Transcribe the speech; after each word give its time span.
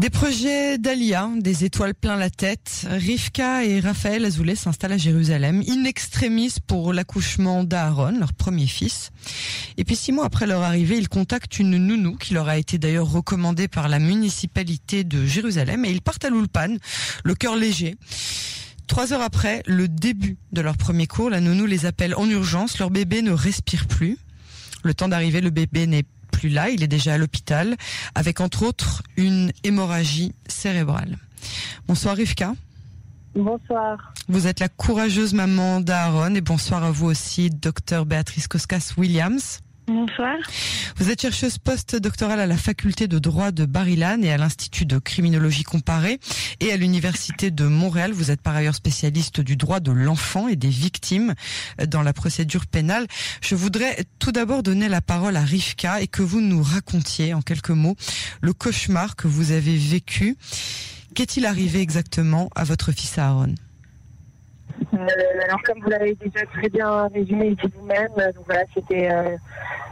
Des 0.00 0.08
projets 0.08 0.78
d'Alia, 0.78 1.28
des 1.36 1.66
étoiles 1.66 1.94
plein 1.94 2.16
la 2.16 2.30
tête. 2.30 2.86
Rivka 2.88 3.66
et 3.66 3.80
Raphaël 3.80 4.24
Azoulay 4.24 4.54
s'installent 4.54 4.92
à 4.94 4.96
Jérusalem, 4.96 5.62
in 5.68 5.84
extremis 5.84 6.54
pour 6.66 6.94
l'accouchement 6.94 7.64
d'Aaron, 7.64 8.18
leur 8.18 8.32
premier 8.32 8.66
fils. 8.66 9.10
Et 9.76 9.84
puis 9.84 9.96
six 9.96 10.10
mois 10.10 10.24
après 10.24 10.46
leur 10.46 10.62
arrivée, 10.62 10.96
ils 10.96 11.10
contactent 11.10 11.58
une 11.58 11.76
nounou 11.76 12.16
qui 12.16 12.32
leur 12.32 12.48
a 12.48 12.56
été 12.56 12.78
d'ailleurs 12.78 13.12
recommandée 13.12 13.68
par 13.68 13.90
la 13.90 13.98
municipalité 13.98 15.04
de 15.04 15.26
Jérusalem 15.26 15.84
et 15.84 15.90
ils 15.90 16.00
partent 16.00 16.24
à 16.24 16.30
l'Ulpan, 16.30 16.76
le 17.22 17.34
cœur 17.34 17.56
léger. 17.56 17.96
Trois 18.86 19.12
heures 19.12 19.20
après 19.20 19.62
le 19.66 19.86
début 19.86 20.38
de 20.52 20.62
leur 20.62 20.78
premier 20.78 21.08
cours, 21.08 21.28
la 21.28 21.42
nounou 21.42 21.66
les 21.66 21.84
appelle 21.84 22.14
en 22.14 22.26
urgence, 22.26 22.78
leur 22.78 22.88
bébé 22.88 23.20
ne 23.20 23.32
respire 23.32 23.86
plus. 23.86 24.16
Le 24.82 24.94
temps 24.94 25.08
d'arriver, 25.08 25.42
le 25.42 25.50
bébé 25.50 25.86
n'est 25.86 26.06
plus 26.40 26.48
là, 26.48 26.70
il 26.70 26.82
est 26.82 26.88
déjà 26.88 27.14
à 27.14 27.18
l'hôpital, 27.18 27.76
avec 28.14 28.40
entre 28.40 28.62
autres 28.62 29.02
une 29.18 29.52
hémorragie 29.62 30.32
cérébrale. 30.48 31.18
Bonsoir 31.86 32.16
Rivka. 32.16 32.54
Bonsoir. 33.34 34.14
Vous 34.26 34.46
êtes 34.46 34.58
la 34.58 34.70
courageuse 34.70 35.34
maman 35.34 35.80
d'Aaron 35.80 36.34
et 36.34 36.40
bonsoir 36.40 36.82
à 36.82 36.90
vous 36.90 37.08
aussi, 37.08 37.50
docteur 37.50 38.06
Béatrice 38.06 38.48
Koskas-Williams. 38.48 39.60
Bonsoir. 39.90 40.36
Vous 40.98 41.10
êtes 41.10 41.20
chercheuse 41.20 41.58
post-doctorale 41.58 42.38
à 42.38 42.46
la 42.46 42.56
faculté 42.56 43.08
de 43.08 43.18
droit 43.18 43.50
de 43.50 43.64
Bar-Ilan 43.64 44.22
et 44.22 44.30
à 44.30 44.36
l'Institut 44.36 44.86
de 44.86 44.98
criminologie 44.98 45.64
comparée 45.64 46.20
et 46.60 46.70
à 46.70 46.76
l'Université 46.76 47.50
de 47.50 47.64
Montréal. 47.64 48.12
Vous 48.12 48.30
êtes 48.30 48.40
par 48.40 48.54
ailleurs 48.54 48.76
spécialiste 48.76 49.40
du 49.40 49.56
droit 49.56 49.80
de 49.80 49.90
l'enfant 49.90 50.46
et 50.46 50.54
des 50.54 50.68
victimes 50.68 51.34
dans 51.88 52.02
la 52.02 52.12
procédure 52.12 52.66
pénale. 52.66 53.08
Je 53.40 53.56
voudrais 53.56 54.04
tout 54.20 54.30
d'abord 54.30 54.62
donner 54.62 54.88
la 54.88 55.00
parole 55.00 55.36
à 55.36 55.42
Rivka 55.42 56.00
et 56.00 56.06
que 56.06 56.22
vous 56.22 56.40
nous 56.40 56.62
racontiez 56.62 57.34
en 57.34 57.42
quelques 57.42 57.70
mots 57.70 57.96
le 58.42 58.52
cauchemar 58.52 59.16
que 59.16 59.26
vous 59.26 59.50
avez 59.50 59.76
vécu. 59.76 60.36
Qu'est-il 61.16 61.46
arrivé 61.46 61.80
exactement 61.80 62.48
à 62.54 62.62
votre 62.62 62.92
fils 62.92 63.18
Aaron? 63.18 63.56
Alors, 64.92 65.62
comme 65.64 65.80
vous 65.80 65.90
l'avez 65.90 66.14
déjà 66.14 66.44
très 66.46 66.68
bien 66.68 67.08
résumé 67.08 67.56
vous-même, 67.74 68.08
euh, 68.18 68.32
donc 68.32 68.44
voilà, 68.46 68.62
c'était 68.74 69.10
euh, 69.10 69.36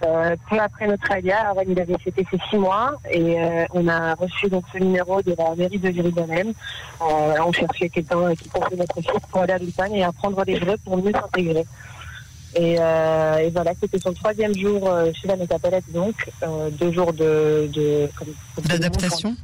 euh, 0.04 0.36
peu 0.48 0.58
après 0.58 0.86
notre 0.86 1.10
alia. 1.10 1.48
Aaron, 1.48 1.64
il 1.68 1.80
avait 1.80 1.98
fêté 1.98 2.26
ses 2.30 2.38
six 2.50 2.56
mois 2.56 2.94
et 3.10 3.40
euh, 3.40 3.64
on 3.72 3.88
a 3.88 4.14
reçu 4.14 4.48
donc 4.48 4.64
ce 4.72 4.78
numéro 4.78 5.22
de 5.22 5.34
la 5.36 5.54
mairie 5.56 5.78
de 5.78 5.90
Jérusalem. 5.90 6.52
Euh, 7.00 7.34
on 7.44 7.52
cherchait 7.52 7.88
quelqu'un 7.88 8.34
qui 8.34 8.48
portait 8.48 8.76
notre 8.76 9.00
fils 9.00 9.20
pour 9.30 9.42
aller 9.42 9.52
à 9.52 9.58
l'Upan 9.58 9.92
et 9.92 10.02
apprendre 10.02 10.42
l'hébreu 10.44 10.76
pour 10.84 10.96
mieux 10.96 11.12
s'intégrer. 11.12 11.64
Et, 12.54 12.76
euh, 12.78 13.36
et 13.38 13.50
voilà, 13.50 13.72
c'était 13.78 13.98
son 13.98 14.12
troisième 14.14 14.56
jour 14.56 14.88
euh, 14.88 15.12
chez 15.20 15.28
la 15.28 15.36
Métapalette, 15.36 15.84
donc 15.92 16.14
euh, 16.42 16.70
deux 16.70 16.92
jours 16.92 17.12
de, 17.12 17.68
D'adaptation. 18.66 19.36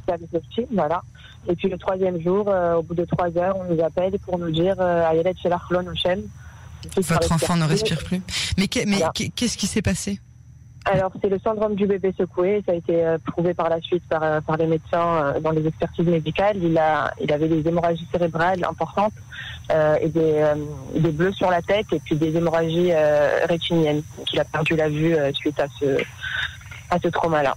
voilà. 0.71 1.01
Et 1.47 1.55
puis 1.55 1.69
le 1.69 1.77
troisième 1.77 2.21
jour, 2.21 2.45
euh, 2.47 2.75
au 2.75 2.81
bout 2.83 2.95
de 2.95 3.05
trois 3.05 3.35
heures, 3.37 3.55
on 3.57 3.73
nous 3.73 3.81
appelle 3.83 4.17
pour 4.19 4.37
nous 4.39 4.51
dire 4.51 4.79
Ayelet 4.81 5.33
Shelachlon 5.41 5.85
Hochem. 5.87 6.21
Votre 6.97 7.31
enfant 7.31 7.55
ne 7.55 7.65
respire 7.65 8.03
plus. 8.03 8.21
Mais 8.57 8.67
Voilà. 8.85 9.11
qu'est-ce 9.13 9.57
qui 9.57 9.67
s'est 9.67 9.81
passé? 9.81 10.19
Alors, 10.87 11.11
c'est 11.19 11.29
le 11.29 11.39
syndrome 11.39 11.73
du 11.73 11.87
bébé 11.87 12.13
secoué. 12.15 12.61
Ça 12.67 12.71
a 12.73 12.75
été 12.75 13.03
euh, 13.03 13.17
prouvé 13.17 13.55
par 13.55 13.69
la 13.69 13.81
suite 13.81 14.03
par, 14.07 14.21
euh, 14.21 14.39
par 14.41 14.55
les 14.57 14.67
médecins 14.67 15.33
dans 15.41 15.49
les 15.49 15.65
expertises 15.65 16.05
médicales. 16.05 16.57
Il, 16.61 16.77
a, 16.77 17.11
il 17.19 17.33
avait 17.33 17.47
des 17.47 17.67
hémorragies 17.67 18.07
cérébrales 18.11 18.63
importantes 18.63 19.13
euh, 19.71 19.95
et 19.99 20.09
des, 20.09 20.19
euh, 20.35 20.53
des 20.95 21.09
bleus 21.11 21.33
sur 21.33 21.49
la 21.49 21.63
tête 21.63 21.87
et 21.91 21.99
puis 21.99 22.15
des 22.15 22.37
hémorragies 22.37 22.91
euh, 22.91 23.45
rétiniennes. 23.49 24.03
Donc, 24.15 24.31
il 24.31 24.39
a 24.39 24.45
perdu 24.45 24.75
la 24.75 24.89
vue 24.89 25.15
suite 25.33 25.59
à 25.59 25.65
ce, 25.79 25.97
à 26.91 26.99
ce 27.01 27.07
trauma-là. 27.07 27.55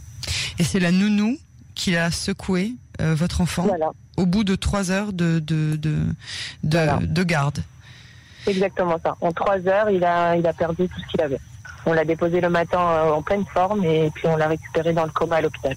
Et 0.58 0.64
c'est 0.64 0.80
la 0.80 0.90
nounou 0.90 1.36
qui 1.78 1.96
a 1.96 2.10
secoué 2.10 2.74
euh, 3.00 3.14
votre 3.14 3.40
enfant 3.40 3.62
Voilà, 3.62 3.90
au 4.18 4.26
bout 4.26 4.44
de 4.44 4.56
trois 4.56 4.90
heures 4.90 5.12
de, 5.14 5.38
de, 5.38 5.76
de, 5.76 5.94
de, 6.64 6.78
Voilà. 6.78 6.98
de 7.00 7.22
garde. 7.22 7.60
exactement 8.46 8.98
ça. 9.02 9.16
En 9.20 9.32
trois 9.32 9.58
heures, 9.66 9.88
il 9.88 10.04
a, 10.04 10.36
il 10.36 10.46
a 10.46 10.52
perdu 10.52 10.88
tout 10.88 11.00
ce 11.00 11.06
qu'il 11.10 11.20
avait. 11.22 11.38
On 11.86 11.92
l'a 11.92 12.04
déposé 12.04 12.40
le 12.40 12.50
matin 12.50 12.80
euh, 12.80 13.12
en 13.12 13.22
pleine 13.22 13.44
forme 13.54 13.84
et 13.84 14.10
puis 14.14 14.26
on 14.26 14.36
l'a 14.36 14.48
récupéré 14.48 14.92
dans 14.92 15.04
le 15.04 15.12
coma 15.12 15.36
à 15.36 15.40
l'hôpital. 15.40 15.76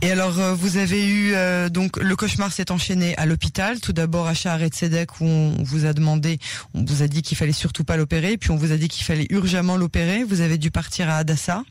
Et 0.00 0.12
alors, 0.12 0.38
euh, 0.38 0.54
vous 0.54 0.76
avez 0.76 1.04
eu 1.08 1.34
donc 1.70 1.96
le 1.96 2.14
cauchemar 2.14 2.52
s'est 2.52 2.70
enchaîné 2.70 3.16
à 3.18 3.26
l'hôpital. 3.26 3.80
Tout 3.80 3.92
d'abord 3.92 4.28
à 4.28 4.34
Shaharet 4.34 4.68
Tzedek 4.68 5.20
où 5.20 5.24
on 5.24 5.56
vous 5.64 5.84
a 5.86 5.92
demandé, 5.92 6.38
on 6.74 6.84
vous 6.84 7.02
a 7.02 7.08
dit 7.08 7.22
qu'il 7.22 7.36
fallait 7.36 7.50
surtout 7.52 7.82
pas 7.82 7.96
l'opérer, 7.96 8.36
puis 8.38 8.52
on 8.52 8.56
vous 8.56 8.70
a 8.70 8.76
dit 8.76 8.86
qu'il 8.88 9.04
fallait 9.04 9.26
urgemment 9.30 9.76
l'opérer. 9.76 10.22
Vous 10.22 10.40
avez 10.40 10.56
dû 10.58 10.70
partir 10.70 11.10
à 11.10 11.16
Adassa. 11.16 11.64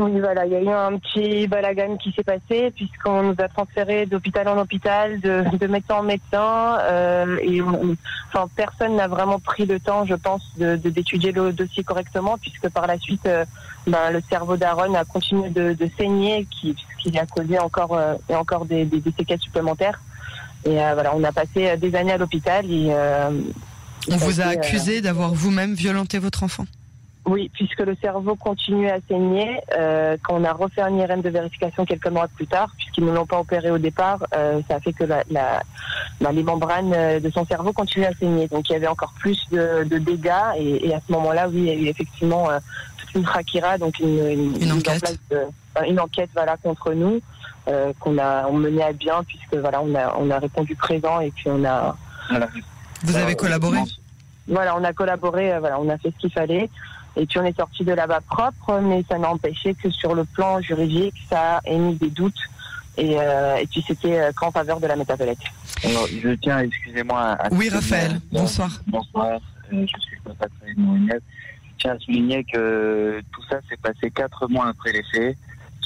Oui, 0.00 0.20
voilà, 0.20 0.46
il 0.46 0.52
y 0.52 0.54
a 0.54 0.60
eu 0.62 0.68
un 0.68 0.96
petit 0.98 1.48
balagan 1.48 1.96
qui 1.96 2.12
s'est 2.12 2.22
passé 2.22 2.70
puisqu'on 2.74 3.22
nous 3.24 3.34
a 3.38 3.48
transféré 3.48 4.06
d'hôpital 4.06 4.46
en 4.46 4.56
hôpital, 4.58 5.18
de, 5.20 5.42
de 5.56 5.66
médecin 5.66 5.96
en 5.96 6.02
médecin, 6.04 6.78
euh, 6.82 7.36
et 7.42 7.60
on- 7.60 7.96
enfin 8.28 8.46
personne 8.54 8.94
n'a 8.94 9.08
vraiment 9.08 9.40
pris 9.40 9.66
le 9.66 9.80
temps, 9.80 10.06
je 10.06 10.14
pense, 10.14 10.42
de 10.56 10.76
d'étudier 10.76 11.32
le 11.32 11.52
dossier 11.52 11.82
correctement 11.82 12.38
puisque 12.38 12.68
par 12.68 12.86
la 12.86 12.96
suite, 12.98 13.26
euh, 13.26 13.44
ben, 13.88 14.12
le 14.12 14.20
cerveau 14.30 14.56
d'Aaron 14.56 14.94
a 14.94 15.04
continué 15.04 15.50
de, 15.50 15.72
de 15.72 15.90
saigner, 15.98 16.46
qui 16.48 16.76
qui 17.00 17.18
a 17.18 17.26
causé 17.26 17.58
encore 17.58 17.94
euh, 17.96 18.14
et 18.28 18.36
encore 18.36 18.66
des, 18.66 18.84
des, 18.84 19.00
des 19.00 19.12
séquelles 19.18 19.40
supplémentaires. 19.40 20.00
Et 20.64 20.80
euh, 20.80 20.94
voilà, 20.94 21.12
on 21.16 21.24
a 21.24 21.32
passé 21.32 21.70
euh, 21.70 21.76
des 21.76 21.92
années 21.96 22.12
à 22.12 22.18
l'hôpital 22.18 22.64
et 22.70 22.88
euh, 22.90 23.30
On 24.10 24.16
vous 24.16 24.40
a 24.40 24.44
accusé 24.60 25.00
d'avoir 25.00 25.32
vous-même 25.34 25.74
violenté 25.74 26.18
votre 26.20 26.44
enfant? 26.44 26.66
Oui, 27.28 27.50
puisque 27.52 27.80
le 27.80 27.94
cerveau 28.00 28.34
continue 28.36 28.88
à 28.88 28.98
saigner, 29.08 29.60
euh, 29.78 30.16
quand 30.22 30.34
on 30.40 30.44
a 30.44 30.52
refait 30.52 30.80
un 30.80 30.96
IRM 30.96 31.20
de 31.20 31.28
vérification 31.28 31.84
quelques 31.84 32.08
mois 32.08 32.26
plus 32.28 32.46
tard, 32.46 32.70
puisqu'ils 32.76 33.04
ne 33.04 33.12
l'ont 33.12 33.26
pas 33.26 33.38
opéré 33.38 33.70
au 33.70 33.78
départ, 33.78 34.18
euh, 34.34 34.60
ça 34.68 34.76
a 34.76 34.80
fait 34.80 34.92
que 34.94 35.04
la, 35.04 35.22
la, 35.30 35.62
bah, 36.20 36.32
les 36.32 36.42
membranes 36.42 36.92
euh, 36.94 37.20
de 37.20 37.30
son 37.30 37.44
cerveau 37.44 37.72
continuent 37.72 38.06
à 38.06 38.14
saigner. 38.14 38.48
Donc 38.48 38.68
il 38.68 38.72
y 38.72 38.76
avait 38.76 38.86
encore 38.88 39.12
plus 39.20 39.38
de, 39.52 39.84
de 39.84 39.98
dégâts 39.98 40.32
et, 40.56 40.88
et 40.88 40.94
à 40.94 41.00
ce 41.06 41.12
moment-là, 41.12 41.48
oui, 41.48 41.56
il 41.58 41.64
y 41.66 41.70
a 41.70 41.74
eu 41.74 41.86
effectivement 41.86 42.48
euh, 42.50 42.58
toute 42.98 43.14
une 43.14 43.22
trachira, 43.22 43.76
donc 43.78 43.98
une, 44.00 44.26
une, 44.26 44.52
mise 44.58 44.72
en 44.72 44.76
enquête. 44.78 45.00
place 45.00 45.18
de- 45.30 45.46
enfin, 45.76 45.86
une 45.86 46.00
enquête 46.00 46.30
voilà, 46.34 46.56
contre 46.56 46.92
nous, 46.94 47.20
euh, 47.68 47.92
qu'on 48.00 48.16
a 48.18 48.46
on 48.48 48.54
menait 48.54 48.82
à 48.84 48.92
bien, 48.92 49.22
puisque 49.26 49.54
voilà, 49.56 49.82
on 49.82 49.94
a, 49.94 50.16
on 50.18 50.30
a 50.30 50.38
répondu 50.38 50.74
présent 50.76 51.20
et 51.20 51.30
puis 51.30 51.44
on 51.50 51.64
a, 51.64 51.94
Vous 53.04 53.16
avez 53.16 53.36
collaboré. 53.36 53.78
Voilà, 54.48 54.76
on 54.76 54.84
a 54.84 54.92
collaboré, 54.92 55.52
euh, 55.52 55.60
voilà, 55.60 55.78
on 55.80 55.88
a 55.88 55.98
fait 55.98 56.10
ce 56.10 56.18
qu'il 56.18 56.32
fallait. 56.32 56.68
Et 57.16 57.26
puis 57.26 57.38
on 57.38 57.44
est 57.44 57.56
sorti 57.56 57.84
de 57.84 57.92
là-bas 57.92 58.20
propre, 58.28 58.80
mais 58.80 59.04
ça 59.08 59.18
n'a 59.18 59.28
empêché 59.30 59.74
que 59.74 59.90
sur 59.90 60.14
le 60.14 60.24
plan 60.24 60.60
juridique, 60.60 61.14
ça 61.28 61.56
a 61.58 61.60
émis 61.68 61.94
des 61.96 62.10
doutes. 62.10 62.34
Et, 62.96 63.16
euh, 63.18 63.56
et 63.56 63.66
puis 63.66 63.84
c'était 63.86 64.18
euh, 64.20 64.32
qu'en 64.36 64.50
faveur 64.50 64.80
de 64.80 64.86
la 64.86 64.96
métapelette. 64.96 65.38
Alors, 65.84 66.06
je 66.06 66.30
tiens, 66.34 66.58
excusez-moi. 66.60 67.20
à- 67.38 67.48
Oui, 67.52 67.68
Raphaël. 67.68 68.20
Bonsoir. 68.32 68.70
Bonsoir. 68.86 69.26
euh, 69.72 69.86
je 69.86 70.00
suis 70.00 70.16
le 70.16 70.22
papa 70.32 70.46
de 70.46 70.52
Saïd 70.64 70.78
Mourinez. 70.78 71.12
Je 71.14 71.82
tiens 71.82 71.92
à 71.94 71.98
souligner 71.98 72.44
que 72.44 73.20
tout 73.32 73.42
ça 73.48 73.58
s'est 73.68 73.76
passé 73.76 74.10
quatre 74.10 74.48
mois 74.48 74.68
après 74.68 74.92
les 74.92 75.02
faits. 75.12 75.36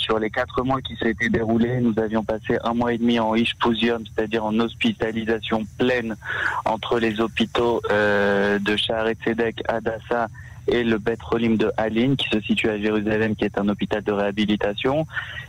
Sur 0.03 0.19
les 0.19 0.31
quatre 0.31 0.65
mois 0.65 0.81
qui 0.81 0.97
s'étaient 0.97 1.29
déroulés, 1.29 1.81
nous 1.81 1.95
avions 1.97 2.25
passé 2.25 2.59
un 2.65 2.75
mois 2.75 2.93
et 2.93 2.99
demi 2.99 3.21
en 3.21 3.37
Ishposium, 3.37 4.03
c'est-à-dire 4.05 4.45
en 4.45 4.59
hospitalisation 4.59 5.65
pleine 5.79 6.17
entre 6.65 6.99
les 6.99 7.21
hôpitaux 7.21 7.81
euh, 7.89 8.59
de 8.59 8.75
Shaharet 8.77 9.15
Tzedek, 9.15 9.63
Adassa 9.69 10.27
et 10.69 10.85
le 10.85 10.99
Bet 10.99 11.19
Rolim 11.23 11.57
de 11.57 11.73
Haline, 11.77 12.17
qui 12.17 12.29
se 12.29 12.41
situe 12.41 12.69
à 12.69 12.79
Jérusalem, 12.79 13.35
qui 13.35 13.45
est 13.45 13.59
un 13.59 13.69
hôpital 13.69 14.03
de 14.03 14.13
réhabilitation. 14.13 15.07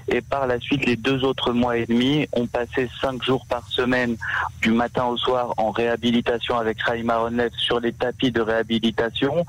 Et 0.08 0.22
par 0.22 0.48
la 0.48 0.60
suite, 0.60 0.86
les 0.86 0.96
deux 0.96 1.24
autres 1.24 1.54
mois 1.54 1.78
et 1.78 1.86
demi, 1.86 2.28
ont 2.34 2.48
passé 2.48 2.90
cinq 3.00 3.24
jours 3.24 3.46
par 3.46 3.68
semaine 3.68 4.18
du 4.62 4.72
matin 4.72 5.06
au 5.06 5.18
soir 5.18 5.54
en 5.58 5.72
réhabilitation 5.72 6.58
avec 6.58 6.78
Chaim 6.86 7.10
Aronlev 7.10 7.52
sur 7.58 7.80
les 7.80 7.94
tapis 7.94 8.32
de 8.32 8.42
réhabilitation, 8.42 9.46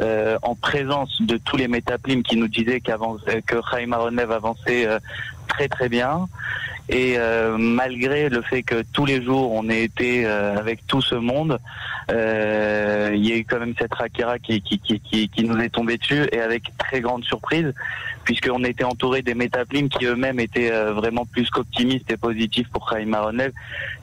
euh, 0.00 0.38
en 0.42 0.54
présence 0.54 1.20
de 1.20 1.36
tous 1.36 1.56
les 1.56 1.68
métaplimes 1.68 2.22
qui 2.22 2.36
nous 2.36 2.48
disaient 2.48 2.80
euh, 2.88 3.40
que 3.46 3.56
Chaim 3.70 3.92
Aronlev 3.92 4.30
avançait 4.30 4.86
euh, 4.86 4.98
très 5.48 5.68
très 5.68 5.88
bien. 5.88 6.28
Et 6.88 7.18
euh, 7.18 7.58
malgré 7.58 8.30
le 8.30 8.40
fait 8.40 8.62
que 8.62 8.82
tous 8.92 9.04
les 9.04 9.22
jours 9.22 9.52
on 9.52 9.68
ait 9.68 9.84
été 9.84 10.24
euh, 10.24 10.56
avec 10.56 10.86
tout 10.86 11.02
ce 11.02 11.14
monde, 11.14 11.58
euh, 12.10 13.12
il 13.14 13.26
y 13.26 13.32
a 13.32 13.36
eu 13.36 13.44
quand 13.44 13.58
même 13.58 13.74
cette 13.78 13.92
Rakira 13.92 14.38
qui, 14.38 14.62
nous 15.38 15.58
est 15.58 15.68
tombée 15.68 15.98
dessus 15.98 16.26
et 16.32 16.40
avec 16.40 16.62
très 16.78 17.00
grande 17.00 17.24
surprise, 17.24 17.74
puisqu'on 18.24 18.64
était 18.64 18.84
entouré 18.84 19.20
des 19.20 19.34
métaplimes 19.34 19.90
qui 19.90 20.06
eux-mêmes 20.06 20.40
étaient 20.40 20.70
vraiment 20.70 21.26
plus 21.26 21.50
qu'optimistes 21.50 22.10
et 22.10 22.16
positifs 22.16 22.68
pour 22.70 22.88
Chaim 22.88 23.12
Aronlev 23.12 23.52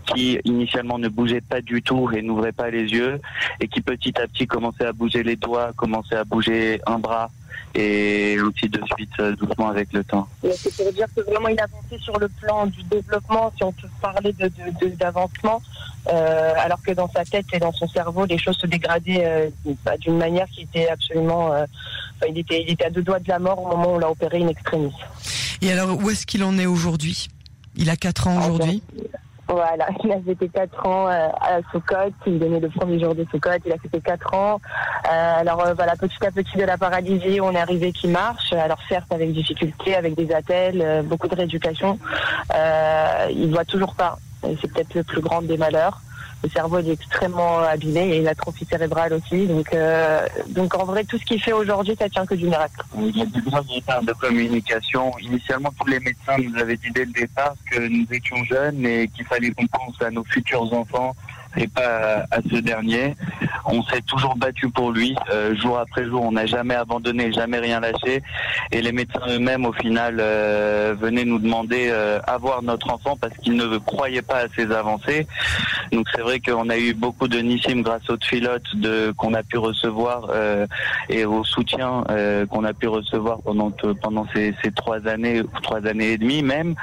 qui 0.05 0.39
initialement 0.43 0.99
ne 0.99 1.07
bougeait 1.07 1.41
pas 1.41 1.61
du 1.61 1.81
tout 1.81 2.11
et 2.15 2.21
n'ouvrait 2.21 2.51
pas 2.51 2.69
les 2.69 2.83
yeux 2.83 3.19
et 3.59 3.67
qui 3.67 3.81
petit 3.81 4.13
à 4.21 4.27
petit 4.27 4.45
commençait 4.45 4.85
à 4.85 4.93
bouger 4.93 5.23
les 5.23 5.35
doigts, 5.35 5.71
commençait 5.75 6.15
à 6.15 6.23
bouger 6.23 6.79
un 6.85 6.99
bras 6.99 7.31
et 7.73 8.39
aussi 8.39 8.69
de 8.69 8.81
suite 8.95 9.09
euh, 9.19 9.35
doucement 9.35 9.67
avec 9.69 9.91
le 9.93 10.03
temps. 10.03 10.27
C'est 10.55 10.73
pour 10.75 10.91
dire 10.93 11.07
que 11.15 11.21
vraiment 11.21 11.49
il 11.49 11.59
avançait 11.59 11.99
sur 12.01 12.17
le 12.19 12.27
plan 12.29 12.65
du 12.67 12.81
développement, 12.83 13.51
si 13.57 13.63
on 13.63 13.71
peut 13.71 13.87
parler 14.01 14.31
de- 14.33 14.47
de- 14.47 14.85
de- 14.89 14.95
d'avancement, 14.95 15.61
euh, 16.11 16.53
alors 16.57 16.81
que 16.81 16.91
dans 16.91 17.09
sa 17.09 17.25
tête 17.25 17.45
et 17.53 17.59
dans 17.59 17.71
son 17.73 17.87
cerveau, 17.87 18.25
les 18.25 18.37
choses 18.37 18.57
se 18.57 18.67
dégradaient 18.67 19.23
euh, 19.25 19.49
bah, 19.83 19.97
d'une 19.97 20.17
manière 20.17 20.47
qui 20.47 20.61
était 20.61 20.87
absolument... 20.89 21.51
euh, 21.53 21.65
enfin, 22.15 22.27
il, 22.31 22.37
était, 22.39 22.61
il 22.63 22.71
était 22.71 22.85
à 22.85 22.89
deux 22.89 23.03
doigts 23.03 23.19
de 23.19 23.27
la 23.29 23.39
mort 23.39 23.59
au 23.61 23.67
moment 23.75 23.91
où 23.91 23.95
on 23.95 23.99
l'a 23.99 24.09
opéré 24.09 24.41
in 24.41 24.47
extremis. 24.47 24.93
Et 25.61 25.71
alors, 25.71 25.97
où 26.01 26.09
est-ce 26.09 26.25
qu'il 26.25 26.43
en 26.43 26.57
est 26.57 26.65
aujourd'hui? 26.65 27.27
Il 27.75 27.89
a 27.89 27.95
4 27.97 28.27
ans 28.27 28.37
aujourd'hui? 28.39 28.81
Voilà, 29.47 29.87
il 30.03 30.11
a 30.11 30.19
fêté 30.21 30.49
4 30.49 30.87
ans 30.87 31.07
euh, 31.07 31.27
à 31.39 31.59
Soukot, 31.71 32.13
il 32.25 32.39
donnait 32.39 32.59
le 32.59 32.69
premier 32.69 32.99
jour 32.99 33.13
de 33.13 33.25
Soukot, 33.31 33.49
il 33.65 33.71
a 33.71 33.77
fêté 33.77 34.01
4 34.01 34.33
ans. 34.33 34.59
Euh, 35.07 35.39
alors 35.39 35.65
euh, 35.65 35.73
voilà, 35.73 35.95
petit 35.95 36.25
à 36.25 36.31
petit 36.31 36.57
de 36.57 36.63
la 36.63 36.77
paralysie, 36.77 37.39
on 37.41 37.51
est 37.51 37.59
arrivé 37.59 37.91
qui 37.91 38.07
marche. 38.07 38.53
Alors 38.53 38.79
certes 38.89 39.11
avec 39.11 39.31
difficulté, 39.33 39.95
avec 39.95 40.15
des 40.15 40.31
attelles, 40.31 41.03
beaucoup 41.05 41.27
de 41.27 41.35
rééducation. 41.35 41.99
il 43.29 43.51
voit 43.51 43.65
toujours 43.65 43.95
pas. 43.95 44.17
C'est 44.41 44.71
peut-être 44.71 44.93
le 44.93 45.03
plus 45.03 45.21
grand 45.21 45.41
des 45.41 45.57
malheurs 45.57 46.01
le 46.45 46.51
cerveau 46.51 46.79
est 46.79 46.89
extrêmement 46.89 47.59
abîmé 47.59 48.15
et 48.15 48.17
une 48.19 48.27
atrophie 48.27 48.65
cérébrale 48.65 49.13
aussi. 49.13 49.47
Donc, 49.47 49.73
euh, 49.73 50.25
donc 50.49 50.75
en 50.75 50.85
vrai, 50.85 51.03
tout 51.03 51.17
ce 51.17 51.25
qu'il 51.25 51.41
fait 51.41 51.53
aujourd'hui, 51.53 51.95
ça 51.97 52.07
tient 52.07 52.25
que 52.25 52.35
du 52.35 52.45
miracle. 52.45 52.81
Il 52.97 53.17
y 53.17 53.21
a 53.21 53.25
des 53.25 53.39
retards 53.49 54.03
de 54.03 54.13
communication. 54.13 55.11
Initialement, 55.19 55.73
tous 55.79 55.87
les 55.87 55.99
médecins 55.99 56.37
nous 56.37 56.57
avaient 56.59 56.77
dit 56.77 56.91
dès 56.93 57.05
le 57.05 57.11
départ 57.11 57.55
que 57.71 57.79
nous 57.79 58.05
étions 58.11 58.43
jeunes 58.45 58.85
et 58.85 59.07
qu'il 59.07 59.25
fallait 59.25 59.51
qu'on 59.51 59.67
pense 59.67 59.99
à 60.01 60.11
nos 60.11 60.23
futurs 60.23 60.71
enfants 60.73 61.15
et 61.57 61.67
pas 61.67 62.25
à 62.31 62.41
ce 62.49 62.57
dernier. 62.57 63.15
On 63.65 63.81
s'est 63.83 64.01
toujours 64.01 64.35
battu 64.35 64.69
pour 64.69 64.91
lui, 64.91 65.15
euh, 65.31 65.55
jour 65.55 65.79
après 65.79 66.05
jour. 66.05 66.21
On 66.23 66.31
n'a 66.31 66.45
jamais 66.45 66.75
abandonné, 66.75 67.31
jamais 67.33 67.59
rien 67.59 67.79
lâché. 67.79 68.21
Et 68.71 68.81
les 68.81 68.91
médecins 68.91 69.21
eux-mêmes, 69.27 69.65
au 69.65 69.73
final, 69.73 70.17
euh, 70.19 70.95
venaient 70.99 71.25
nous 71.25 71.39
demander 71.39 71.87
euh, 71.89 72.19
à 72.27 72.37
voir 72.37 72.61
notre 72.61 72.91
enfant 72.91 73.17
parce 73.19 73.35
qu'ils 73.37 73.55
ne 73.55 73.77
croyaient 73.79 74.21
pas 74.21 74.41
à 74.43 74.47
ses 74.55 74.71
avancées. 74.71 75.25
Donc 75.91 76.07
c'est 76.13 76.21
vrai 76.21 76.39
qu'on 76.39 76.69
a 76.69 76.77
eu 76.77 76.93
beaucoup 76.93 77.27
de 77.27 77.39
nissim 77.39 77.81
grâce 77.81 78.07
aux 78.09 78.17
pilotes 78.17 78.75
de 78.75 79.13
qu'on 79.17 79.33
a 79.33 79.43
pu 79.43 79.57
recevoir 79.57 80.29
et 81.09 81.25
au 81.25 81.43
soutien 81.43 82.03
qu'on 82.49 82.63
a 82.63 82.73
pu 82.73 82.87
recevoir 82.87 83.39
pendant 83.43 83.71
pendant 84.01 84.25
ces, 84.33 84.53
ces 84.63 84.71
trois 84.71 85.07
années, 85.07 85.41
trois 85.61 85.85
années 85.85 86.13
et 86.13 86.17
demie 86.17 86.43
même. 86.43 86.75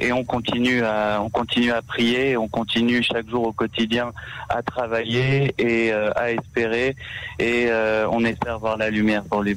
Et 0.00 0.12
on 0.12 0.24
continue 0.24 0.82
à 0.82 1.20
on 1.22 1.30
continue 1.30 1.72
à 1.72 1.82
prier, 1.82 2.36
on 2.36 2.48
continue 2.48 3.02
chaque 3.02 3.28
jour 3.28 3.46
au 3.46 3.52
quotidien 3.52 4.12
à 4.48 4.62
travailler 4.62 5.54
et 5.58 5.92
euh, 5.92 6.10
à 6.16 6.32
espérer. 6.32 6.96
Et 7.38 7.66
euh, 7.68 8.08
on 8.10 8.24
espère 8.24 8.58
voir 8.58 8.76
la 8.76 8.90
lumière 8.90 9.24
pour 9.24 9.42
lui, 9.42 9.56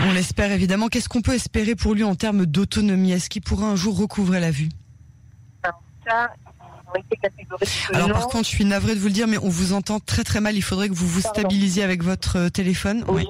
On 0.00 0.12
l'espère 0.12 0.52
évidemment. 0.52 0.88
Qu'est-ce 0.88 1.08
qu'on 1.08 1.22
peut 1.22 1.34
espérer 1.34 1.74
pour 1.74 1.94
lui 1.94 2.04
en 2.04 2.14
termes 2.14 2.46
d'autonomie? 2.46 3.12
Est-ce 3.12 3.28
qu'il 3.28 3.42
pourra 3.42 3.66
un 3.66 3.76
jour 3.76 3.98
recouvrer 3.98 4.40
la 4.40 4.50
vue? 4.50 4.68
Alors 7.92 8.12
par 8.12 8.28
contre, 8.28 8.44
je 8.44 8.54
suis 8.54 8.64
navrée 8.64 8.94
de 8.94 9.00
vous 9.00 9.08
le 9.08 9.12
dire, 9.12 9.28
mais 9.28 9.38
on 9.38 9.48
vous 9.48 9.72
entend 9.72 10.00
très 10.00 10.24
très 10.24 10.40
mal. 10.40 10.56
Il 10.56 10.62
faudrait 10.62 10.88
que 10.88 10.94
vous 10.94 11.06
vous 11.06 11.20
stabilisiez 11.20 11.82
avec 11.82 12.02
votre 12.02 12.38
euh, 12.38 12.48
téléphone. 12.48 13.04
Oui. 13.08 13.26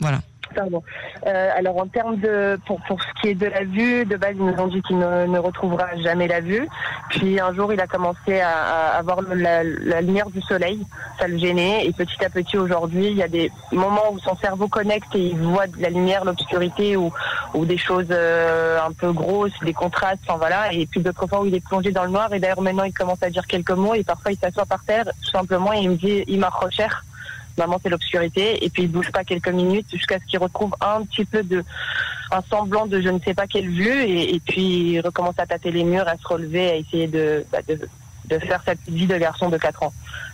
Voilà. 0.00 0.22
Euh, 0.58 1.50
alors 1.56 1.76
en 1.78 1.86
termes 1.86 2.16
de 2.16 2.58
pour 2.66 2.80
pour 2.82 3.00
ce 3.02 3.20
qui 3.20 3.28
est 3.28 3.34
de 3.34 3.46
la 3.46 3.64
vue, 3.64 4.04
de 4.04 4.16
base 4.16 4.34
ils 4.36 4.44
nous 4.44 4.60
ont 4.60 4.66
dit 4.66 4.82
qu'il 4.82 4.98
ne, 4.98 5.38
retrouvera 5.38 5.96
jamais 5.96 6.28
la 6.28 6.40
vue. 6.40 6.68
Puis 7.10 7.40
un 7.40 7.52
jour 7.54 7.72
il 7.72 7.80
a 7.80 7.86
commencé 7.86 8.40
à, 8.40 8.50
à 8.50 8.98
avoir 8.98 9.20
la, 9.22 9.62
lumière 10.00 10.30
du 10.30 10.40
soleil, 10.42 10.80
ça 11.18 11.28
le 11.28 11.38
gênait 11.38 11.86
et 11.86 11.92
petit 11.92 12.24
à 12.24 12.30
petit 12.30 12.58
aujourd'hui 12.58 13.06
il 13.06 13.16
y 13.16 13.22
a 13.22 13.28
des 13.28 13.50
moments 13.72 14.12
où 14.12 14.18
son 14.18 14.36
cerveau 14.36 14.68
connecte 14.68 15.14
et 15.14 15.26
il 15.28 15.38
voit 15.38 15.66
de 15.66 15.80
la 15.80 15.90
lumière, 15.90 16.24
l'obscurité 16.24 16.96
ou 16.96 17.12
ou 17.54 17.64
des 17.64 17.78
choses 17.78 18.08
euh, 18.10 18.78
un 18.84 18.92
peu 18.92 19.12
grosses, 19.12 19.52
des 19.62 19.72
contrastes, 19.72 20.20
enfin 20.26 20.38
voilà. 20.38 20.72
Et 20.72 20.86
puis 20.86 21.00
d'autres 21.00 21.26
fois 21.26 21.42
où 21.42 21.46
il 21.46 21.54
est 21.54 21.64
plongé 21.64 21.92
dans 21.92 22.04
le 22.04 22.10
noir 22.10 22.32
et 22.32 22.40
d'ailleurs 22.40 22.62
maintenant 22.62 22.84
il 22.84 22.92
commence 22.92 23.22
à 23.22 23.30
dire 23.30 23.46
quelques 23.46 23.70
mots 23.70 23.94
et 23.94 24.04
parfois 24.04 24.32
il 24.32 24.38
s'assoit 24.38 24.66
par 24.66 24.82
terre 24.84 25.04
tout 25.04 25.30
simplement 25.30 25.72
et 25.72 25.78
il 25.78 25.90
me 25.90 25.96
dit 25.96 26.24
il 26.26 26.38
m'a 26.40 26.50
cher 26.70 27.04
Maman, 27.58 27.78
c'est 27.82 27.88
l'obscurité. 27.88 28.64
Et 28.64 28.70
puis, 28.70 28.84
il 28.84 28.90
bouge 28.90 29.10
pas 29.10 29.24
quelques 29.24 29.48
minutes 29.48 29.86
jusqu'à 29.90 30.18
ce 30.18 30.24
qu'il 30.24 30.38
retrouve 30.38 30.74
un 30.80 31.02
petit 31.04 31.24
peu 31.24 31.42
de, 31.42 31.64
un 32.32 32.42
semblant 32.50 32.86
de 32.86 33.00
je 33.00 33.08
ne 33.08 33.18
sais 33.20 33.34
pas 33.34 33.46
quelle 33.46 33.68
vue. 33.68 34.02
Et, 34.02 34.40
puis, 34.40 34.92
il 34.92 35.00
recommence 35.00 35.38
à 35.38 35.46
tâter 35.46 35.70
les 35.70 35.84
murs, 35.84 36.06
à 36.06 36.16
se 36.16 36.26
relever, 36.26 36.70
à 36.70 36.76
essayer 36.76 37.06
de, 37.06 37.44
bah, 37.52 37.58
de, 37.68 37.78
de, 38.28 38.38
faire 38.38 38.62
sa 38.64 38.74
petite 38.74 38.94
vie 38.94 39.06
de 39.06 39.16
garçon 39.16 39.48
de 39.48 39.58
4 39.58 39.82
ans. 39.82 39.92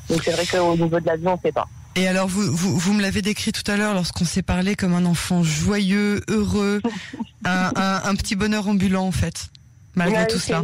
Donc, 0.08 0.22
c'est 0.24 0.32
vrai 0.32 0.46
qu'au 0.46 0.76
niveau 0.76 1.00
de 1.00 1.06
la 1.06 1.16
vie, 1.16 1.28
on 1.28 1.34
ne 1.34 1.40
sait 1.42 1.52
pas. 1.52 1.68
Et 1.96 2.06
alors, 2.06 2.28
vous, 2.28 2.54
vous, 2.54 2.78
vous 2.78 2.92
me 2.92 3.02
l'avez 3.02 3.20
décrit 3.20 3.52
tout 3.52 3.68
à 3.70 3.76
l'heure 3.76 3.94
lorsqu'on 3.94 4.24
s'est 4.24 4.42
parlé 4.42 4.76
comme 4.76 4.94
un 4.94 5.04
enfant 5.04 5.42
joyeux, 5.42 6.22
heureux, 6.28 6.80
un, 7.44 7.72
un, 7.74 8.02
un, 8.04 8.14
petit 8.14 8.36
bonheur 8.36 8.68
ambulant, 8.68 9.06
en 9.06 9.12
fait, 9.12 9.48
malgré 9.94 10.26
tout 10.26 10.38
cela. 10.38 10.62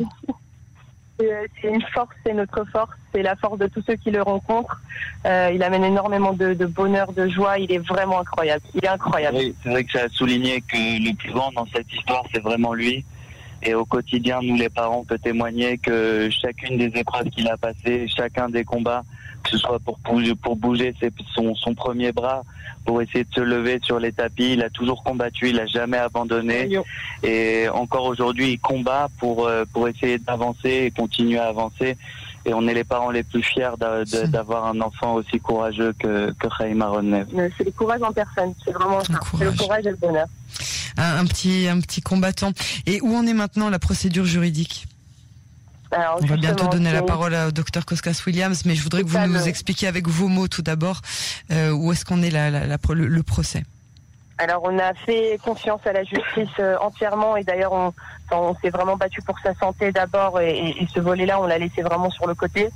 C'est 1.19 1.49
une 1.65 1.83
force, 1.95 2.15
c'est 2.25 2.35
notre 2.35 2.65
force, 2.65 2.93
c'est 3.13 3.23
la 3.23 3.37
force 3.37 3.59
de 3.59 3.67
tous 3.69 3.83
ceux 3.87 3.97
qui 3.97 4.11
le 4.11 4.21
rencontrent. 4.21 4.81
Euh, 5.25 5.51
il 5.55 5.63
amène 5.63 5.85
énormément 5.85 6.35
de, 6.35 6.55
bonheur, 6.67 7.13
de 7.13 7.29
joie. 7.29 7.59
Il 7.59 7.73
est 7.73 7.79
vraiment 7.79 8.21
incroyable. 8.21 8.63
Il 8.75 8.85
est 8.85 8.89
incroyable. 8.89 9.39
C'est 9.63 9.71
vrai 9.71 9.85
que 9.85 9.93
ça 9.93 10.05
a 10.05 10.09
souligné 10.09 10.61
que 10.61 10.77
le 10.77 11.15
plus 11.17 11.33
grand 11.33 11.51
dans 11.53 11.67
cette 11.75 11.91
histoire, 11.93 12.25
c'est 12.35 12.43
vraiment 12.43 12.75
lui. 12.75 13.05
Et 13.63 13.75
au 13.75 13.87
quotidien, 13.87 14.41
nous 14.43 14.57
les 14.57 14.69
parents, 14.69 14.99
on 14.99 15.05
peut 15.05 15.19
témoigner 15.19 15.79
que 15.79 16.29
chacune 16.31 16.77
des 16.77 16.99
épreuves 16.99 17.31
qu'il 17.31 17.49
a 17.49 17.57
passées, 17.57 18.07
chacun 18.15 18.51
des 18.51 18.65
combats, 18.65 19.03
que 19.47 19.53
ce 19.53 19.59
soit 19.59 19.79
pour 19.79 19.99
bouger, 19.99 20.35
pour 20.35 20.57
bouger 20.57 20.95
son, 21.35 21.55
son 21.55 21.75
premier 21.75 22.13
bras, 22.13 22.43
pour 22.85 23.01
essayer 23.01 23.25
de 23.25 23.35
se 23.35 23.41
lever 23.41 23.79
sur 23.83 23.99
les 23.99 24.13
tapis. 24.13 24.55
Il 24.55 24.63
a 24.63 24.71
toujours 24.71 25.03
combattu, 25.03 25.51
il 25.51 25.61
a 25.61 25.67
jamais 25.67 25.99
abandonné. 25.99 26.69
Et 27.23 27.69
encore 27.69 28.05
aujourd'hui, 28.05 28.53
il 28.53 28.59
combat 28.59 29.09
pour, 29.19 29.47
euh, 29.47 29.65
pour 29.73 29.89
essayer 29.89 30.19
d'avancer 30.19 30.87
et 30.87 30.91
continuer 30.91 31.39
à 31.39 31.49
avancer. 31.49 31.97
Et 32.45 32.55
on 32.55 32.67
est 32.69 32.75
les 32.75 32.85
parents 32.85 33.11
les 33.11 33.25
plus 33.25 33.43
fiers 33.43 33.71
d'avoir 34.29 34.67
un 34.67 34.81
enfant 34.81 35.15
aussi 35.15 35.41
courageux 35.41 35.93
que, 35.99 36.33
que 36.39 36.49
Chaim 36.57 36.79
C'est 37.59 37.65
le 37.65 37.71
courage 37.73 38.03
en 38.03 38.13
personne, 38.13 38.55
c'est 38.65 38.71
vraiment 38.71 39.01
ça. 39.01 39.15
C'est 39.37 39.45
le 39.45 39.53
courage 39.53 39.87
et 39.87 39.91
le 39.91 39.97
bonheur. 39.97 40.27
Un, 40.97 41.19
un, 41.19 41.27
petit, 41.27 41.67
un 41.69 41.81
petit 41.81 42.01
combattant. 42.01 42.53
Et 42.87 43.01
où 43.01 43.15
en 43.17 43.27
est 43.27 43.35
maintenant 43.35 43.69
la 43.69 43.81
procédure 43.81 44.25
juridique? 44.25 44.87
On 45.93 46.27
va 46.27 46.37
bientôt 46.37 46.67
donner 46.69 46.93
la 46.93 47.03
parole 47.03 47.35
au 47.35 47.51
docteur 47.51 47.85
Koskas 47.87 48.23
Williams, 48.27 48.65
mais 48.65 48.75
je 48.75 48.83
voudrais 48.83 49.03
que 49.03 49.09
vous 49.09 49.19
nous 49.19 49.49
expliquiez 49.49 49.89
avec 49.89 50.09
vos 50.09 50.29
mots 50.29 50.49
tout 50.49 50.63
d'abord 50.63 51.01
euh, 51.51 51.71
où 51.71 51.93
est-ce 51.93 52.05
qu'on 52.05 52.23
est, 52.23 52.31
la, 52.31 52.51
le, 52.51 53.23
procès. 53.23 53.63
Alors 54.39 54.63
on 54.65 54.79
a 54.79 54.93
fait 54.95 55.39
confiance 55.43 55.81
à 55.87 55.93
la 55.93 56.05
justice 56.05 56.49
euh, 56.59 56.77
entièrement 56.81 57.37
et 57.37 57.45
d'ailleurs 57.45 57.73
on, 57.73 57.93
on 58.33 58.55
s'est 58.57 58.71
vraiment 58.71 58.97
battu 58.97 59.23
pour 59.23 59.39
sa 59.41 59.55
santé 59.55 59.93
d'abord 59.93 60.41
et, 60.41 60.75
et, 60.79 60.87
ce 60.93 61.01
volet-là 61.01 61.41
on 61.41 61.47
l'a 61.47 61.59
laissé 61.59 61.83
vraiment 61.83 62.11
sur 62.11 62.27
le 62.27 62.35
côté. 62.35 62.71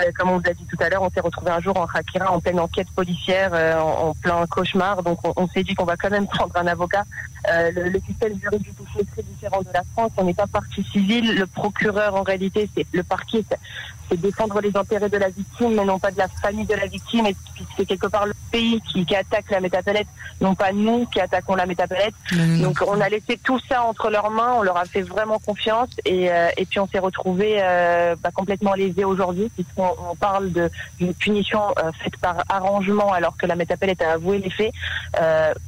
Euh, 0.00 0.10
comme 0.16 0.30
on 0.30 0.38
vous 0.38 0.48
a 0.48 0.54
dit 0.54 0.64
tout 0.66 0.76
à 0.82 0.88
l'heure, 0.88 1.02
on 1.02 1.10
s'est 1.10 1.20
retrouvé 1.20 1.50
un 1.50 1.60
jour 1.60 1.76
en 1.76 1.86
Hakira 1.92 2.30
en 2.30 2.40
pleine 2.40 2.60
enquête 2.60 2.88
policière, 2.94 3.50
euh, 3.52 3.78
en, 3.78 4.14
plein 4.14 4.46
cauchemar. 4.46 5.02
Donc 5.02 5.18
on, 5.36 5.48
s'est 5.48 5.64
dit 5.64 5.74
qu'on 5.74 5.84
va 5.84 5.96
quand 5.96 6.10
même 6.10 6.26
prendre 6.28 6.56
un 6.56 6.66
avocat. 6.66 7.04
Euh, 7.50 7.70
le, 7.72 7.88
le, 7.88 8.00
système 8.00 8.38
juridique 8.40 8.74
est 8.98 9.10
très 9.12 9.22
différent 9.22 9.62
de 9.62 9.70
la 9.72 9.82
France. 9.92 10.12
On 10.16 10.24
n'est 10.24 10.34
pas 10.34 10.46
partie 10.46 10.84
civile. 10.84 11.34
Le 11.34 11.46
procureur, 11.46 12.14
en 12.14 12.22
réalité, 12.22 12.68
c'est 12.76 12.86
le 12.92 13.02
parquet, 13.02 13.44
c'est 14.10 14.20
défendre 14.20 14.60
les 14.60 14.76
intérêts 14.76 15.08
de 15.08 15.18
la 15.18 15.28
victime, 15.28 15.74
mais 15.74 15.84
non 15.84 15.98
pas 15.98 16.10
de 16.10 16.18
la 16.18 16.28
famille 16.28 16.66
de 16.66 16.74
la 16.74 16.86
victime. 16.86 17.26
Et 17.26 17.36
c'est 17.76 17.86
quelque 17.86 18.06
part 18.06 18.26
le 18.26 18.34
pays 18.50 18.80
qui, 18.92 19.04
qui 19.04 19.14
attaque 19.14 19.50
la 19.50 19.60
métapelette, 19.60 20.06
non 20.40 20.54
pas 20.54 20.72
nous 20.72 21.06
qui 21.06 21.20
attaquons 21.20 21.54
la 21.54 21.66
métapelette. 21.66 22.14
Donc 22.60 22.82
on 22.86 23.00
a 23.00 23.08
laissé 23.08 23.38
tout 23.42 23.60
ça 23.68 23.82
entre 23.82 24.10
leurs 24.10 24.30
mains, 24.30 24.54
on 24.56 24.62
leur 24.62 24.76
a 24.76 24.84
fait 24.84 25.02
vraiment 25.02 25.38
confiance 25.38 25.90
et, 26.04 26.30
euh, 26.30 26.48
et 26.56 26.64
puis 26.64 26.80
on 26.80 26.88
s'est 26.88 26.98
retrouvé 26.98 27.58
euh, 27.60 28.16
bah, 28.22 28.30
complètement 28.34 28.74
lésés 28.74 29.04
aujourd'hui 29.04 29.50
puisqu'on 29.54 29.87
on 30.10 30.16
parle 30.16 30.50
d'une 30.98 31.14
punition 31.14 31.60
euh, 31.78 31.90
faite 32.02 32.16
par 32.20 32.44
arrangement 32.48 33.12
alors 33.12 33.36
que 33.36 33.46
la 33.46 33.56
métapelette 33.56 34.02
a 34.02 34.12
avoué 34.12 34.38
les 34.38 34.50
faits 34.50 34.72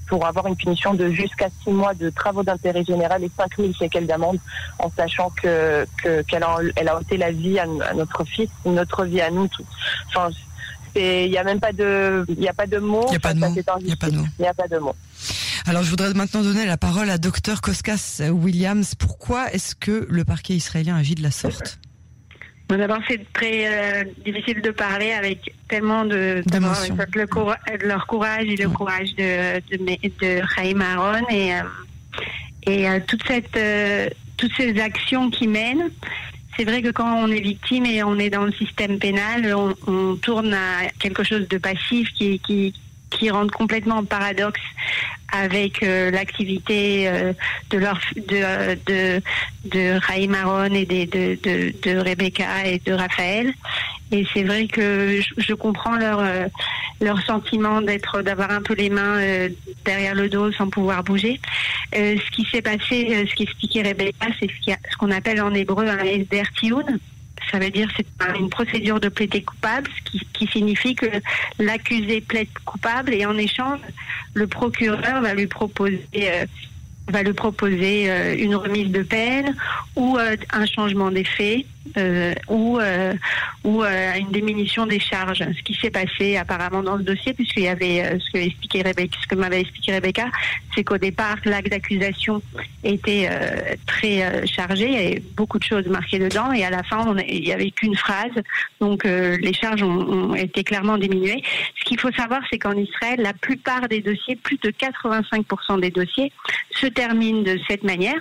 pour 0.08 0.26
avoir 0.26 0.46
une 0.46 0.56
punition 0.56 0.94
de 0.94 1.08
jusqu'à 1.10 1.48
six 1.62 1.70
mois 1.70 1.94
de 1.94 2.10
travaux 2.10 2.42
d'intérêt 2.42 2.84
général 2.84 3.24
et 3.24 3.30
5 3.36 3.56
000 3.56 3.72
shekels 3.72 4.06
d'amende 4.06 4.38
en 4.78 4.90
sachant 4.96 5.30
que 5.30 5.86
qu'elle 6.26 6.42
a, 6.42 6.58
elle 6.76 6.88
a 6.88 6.96
ôté 6.96 7.16
la 7.16 7.30
vie 7.30 7.58
à, 7.58 7.64
à 7.88 7.94
notre 7.94 8.24
fils, 8.24 8.50
notre 8.64 9.04
vie 9.04 9.20
à 9.20 9.30
nous. 9.30 9.48
tous. 9.48 9.64
Enfin, 10.08 10.30
il 10.96 11.30
n'y 11.30 11.38
a 11.38 11.44
même 11.44 11.60
pas 11.60 11.72
de, 11.72 12.24
il 12.28 12.40
y 12.40 12.48
a 12.48 12.52
pas 12.52 12.66
de 12.66 12.78
mots. 12.78 13.06
Il 13.08 13.10
n'y 13.10 13.16
a 13.16 13.20
pas 13.20 13.34
de 13.34 13.38
mots. 13.38 13.54
Il 13.80 13.86
n'y 13.86 13.92
a 13.92 13.96
pas 13.96 14.10
de 14.10 14.16
mots. 14.16 14.26
Il 14.38 14.46
a 14.46 14.54
pas 14.54 14.68
de 14.68 14.78
mots. 14.78 14.96
Alors, 15.66 15.82
je 15.82 15.90
voudrais 15.90 16.12
maintenant 16.14 16.42
donner 16.42 16.66
la 16.66 16.76
parole 16.76 17.10
à 17.10 17.18
Dr 17.18 17.60
Koskas 17.60 18.22
Williams. 18.30 18.94
Pourquoi 18.94 19.52
est-ce 19.52 19.74
que 19.74 20.06
le 20.08 20.24
parquet 20.24 20.54
israélien 20.54 20.96
agit 20.96 21.14
de 21.14 21.22
la 21.22 21.30
sorte? 21.30 21.78
D'abord, 22.76 23.00
c'est 23.08 23.20
très 23.32 23.66
euh, 23.66 24.04
difficile 24.24 24.62
de 24.62 24.70
parler 24.70 25.12
avec 25.12 25.52
tellement 25.68 26.04
de, 26.04 26.42
le 26.46 27.86
leur 27.86 28.06
courage 28.06 28.46
et 28.46 28.56
le 28.56 28.68
courage 28.68 29.14
de 29.16 29.60
de, 29.60 30.42
Chaim 30.54 30.80
Aaron 30.80 31.26
et 31.30 31.54
euh, 31.54 31.62
et 32.66 32.88
euh, 32.88 33.00
toute 33.06 33.26
cette 33.26 33.58
toutes 34.36 34.52
ces 34.56 34.78
actions 34.80 35.30
qui 35.30 35.48
mènent. 35.48 35.90
C'est 36.56 36.64
vrai 36.64 36.82
que 36.82 36.90
quand 36.90 37.12
on 37.12 37.28
est 37.28 37.40
victime 37.40 37.86
et 37.86 38.02
on 38.02 38.18
est 38.18 38.30
dans 38.30 38.44
le 38.44 38.52
système 38.52 38.98
pénal, 38.98 39.54
on, 39.86 40.16
tourne 40.16 40.52
à 40.52 40.88
quelque 40.98 41.22
chose 41.22 41.48
de 41.48 41.58
passif 41.58 42.12
qui, 42.12 42.38
qui, 42.40 42.74
qui 43.10 43.30
rentre 43.30 43.52
complètement 43.52 43.98
en 43.98 44.04
paradoxe 44.04 44.60
avec 45.32 45.82
euh, 45.82 46.10
l'activité 46.10 47.08
euh, 47.08 47.32
de 47.70 47.78
leur 47.78 48.00
de 48.16 48.74
de 48.86 49.22
de 49.64 49.98
Raïm 50.06 50.34
Aaron 50.34 50.74
et 50.74 50.86
de, 50.86 51.04
de, 51.06 51.74
de 51.82 51.98
Rebecca 51.98 52.66
et 52.66 52.78
de 52.78 52.92
Raphaël 52.92 53.52
et 54.12 54.26
c'est 54.34 54.42
vrai 54.42 54.66
que 54.66 55.20
je, 55.36 55.54
comprends 55.54 55.96
leur 55.96 56.18
euh, 56.20 56.46
leur 57.00 57.20
sentiment 57.22 57.80
d'être, 57.80 58.22
d'avoir 58.22 58.50
un 58.50 58.62
peu 58.62 58.74
les 58.74 58.90
mains 58.90 59.18
derrière 59.84 60.14
le 60.14 60.28
dos 60.28 60.50
sans 60.52 60.68
pouvoir 60.68 61.04
bouger. 61.04 61.40
ce 61.94 62.30
qui 62.32 62.44
s'est 62.50 62.60
passé, 62.60 63.26
ce 63.28 63.34
qu'expliquait 63.34 63.82
Rebecca, 63.82 64.26
c'est 64.38 64.50
ce, 64.66 64.96
qu'on 64.98 65.10
appelle 65.10 65.40
en 65.40 65.54
hébreu 65.54 65.86
un 65.86 66.04
SDR 66.04 66.50
ça 67.50 67.58
veut 67.58 67.70
dire 67.70 67.88
c'est 67.96 68.06
une 68.38 68.50
procédure 68.50 69.00
de 69.00 69.08
plaidé 69.08 69.42
coupable, 69.42 69.88
ce 70.12 70.18
qui, 70.32 70.46
signifie 70.46 70.94
que 70.94 71.06
l'accusé 71.58 72.20
plaide 72.20 72.48
coupable 72.64 73.14
et 73.14 73.26
en 73.26 73.36
échange, 73.36 73.80
le 74.34 74.46
procureur 74.46 75.20
va 75.20 75.34
lui 75.34 75.46
proposer 75.46 76.00
va 77.08 77.22
lui 77.22 77.32
proposer 77.32 78.06
une 78.40 78.54
remise 78.54 78.90
de 78.90 79.02
peine 79.02 79.56
ou 79.96 80.16
un 80.16 80.66
changement 80.66 81.10
des 81.10 81.24
faits 81.24 81.66
euh, 81.96 82.34
ou 82.48 82.78
euh, 82.78 83.14
ou 83.64 83.82
euh, 83.82 84.14
une 84.14 84.30
diminution 84.30 84.86
des 84.86 85.00
charges. 85.00 85.44
Ce 85.56 85.62
qui 85.62 85.74
s'est 85.74 85.90
passé 85.90 86.36
apparemment 86.36 86.82
dans 86.82 86.98
ce 86.98 87.02
dossier, 87.02 87.34
puisqu'il 87.34 87.64
y 87.64 87.68
avait 87.68 88.02
euh, 88.02 88.18
ce 88.18 88.30
que 88.30 88.86
Rebecca, 88.86 89.18
ce 89.20 89.26
que 89.26 89.34
m'avait 89.34 89.60
expliqué 89.60 89.92
Rebecca, 89.92 90.26
c'est 90.74 90.84
qu'au 90.84 90.98
départ 90.98 91.36
l'acte 91.44 91.68
d'accusation 91.68 92.40
était 92.84 93.28
euh, 93.30 93.74
très 93.86 94.46
chargé, 94.46 95.12
et 95.12 95.22
beaucoup 95.36 95.58
de 95.58 95.64
choses 95.64 95.86
marquées 95.86 96.18
dedans, 96.18 96.52
et 96.52 96.64
à 96.64 96.70
la 96.70 96.82
fin 96.82 97.04
on 97.06 97.16
il 97.18 97.46
y 97.46 97.52
avait 97.52 97.70
qu'une 97.70 97.96
phrase, 97.96 98.30
donc 98.80 99.04
les 99.04 99.52
charges 99.52 99.82
ont, 99.82 100.30
ont, 100.30 100.34
été 100.34 100.64
clairement 100.64 100.96
diminuées. 100.96 101.42
Ce 101.78 101.84
qu'il 101.84 101.98
faut 102.00 102.12
savoir, 102.12 102.40
c'est 102.50 102.58
qu'en 102.58 102.76
Israël, 102.76 103.20
la 103.20 103.32
plupart 103.34 103.88
des 103.88 104.00
dossiers, 104.00 104.36
plus 104.36 104.58
de 104.58 104.70
85% 104.70 105.80
des 105.80 105.90
dossiers, 105.90 106.32
se 106.70 106.86
terminent 106.86 107.42
de 107.42 107.58
cette 107.68 107.82
manière. 107.82 108.20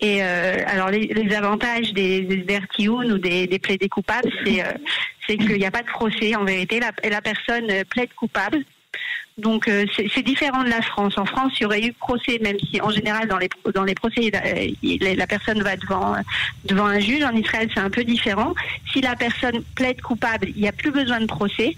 Et 0.00 0.22
euh, 0.22 0.58
alors 0.66 0.90
les, 0.90 1.34
avantages 1.34 1.92
des, 1.94 2.20
des 2.20 2.58
ou 2.78 3.18
des, 3.18 3.46
des 3.46 3.58
plaidés 3.58 3.88
coupables, 3.88 4.30
c'est 4.44 4.62
euh, 4.62 4.72
c'est 5.26 5.36
qu'il 5.38 5.56
n'y 5.56 5.66
a 5.66 5.70
pas 5.70 5.82
de 5.82 5.88
procès 5.88 6.34
en 6.36 6.44
vérité. 6.44 6.80
La, 6.80 6.92
la 7.08 7.22
personne 7.22 7.66
plaide 7.90 8.12
coupable. 8.14 8.62
Donc 9.38 9.68
euh, 9.68 9.84
c'est 9.96 10.22
différent 10.22 10.64
de 10.64 10.70
la 10.70 10.80
France. 10.80 11.18
En 11.18 11.26
France, 11.26 11.52
il 11.58 11.64
y 11.64 11.66
aurait 11.66 11.82
eu 11.82 11.92
procès, 11.92 12.38
même 12.40 12.58
si 12.58 12.80
en 12.80 12.90
général 12.90 13.28
dans 13.28 13.36
les 13.38 13.48
dans 13.74 13.84
les 13.84 13.94
procès 13.94 14.30
la, 14.30 15.14
la 15.14 15.26
personne 15.26 15.62
va 15.62 15.76
devant 15.76 16.16
devant 16.64 16.86
un 16.86 17.00
juge. 17.00 17.22
En 17.22 17.34
Israël, 17.34 17.68
c'est 17.72 17.80
un 17.80 17.90
peu 17.90 18.04
différent. 18.04 18.54
Si 18.92 19.00
la 19.00 19.16
personne 19.16 19.62
plaide 19.74 20.00
coupable, 20.00 20.48
il 20.54 20.62
n'y 20.62 20.68
a 20.68 20.72
plus 20.72 20.90
besoin 20.90 21.20
de 21.20 21.26
procès 21.26 21.76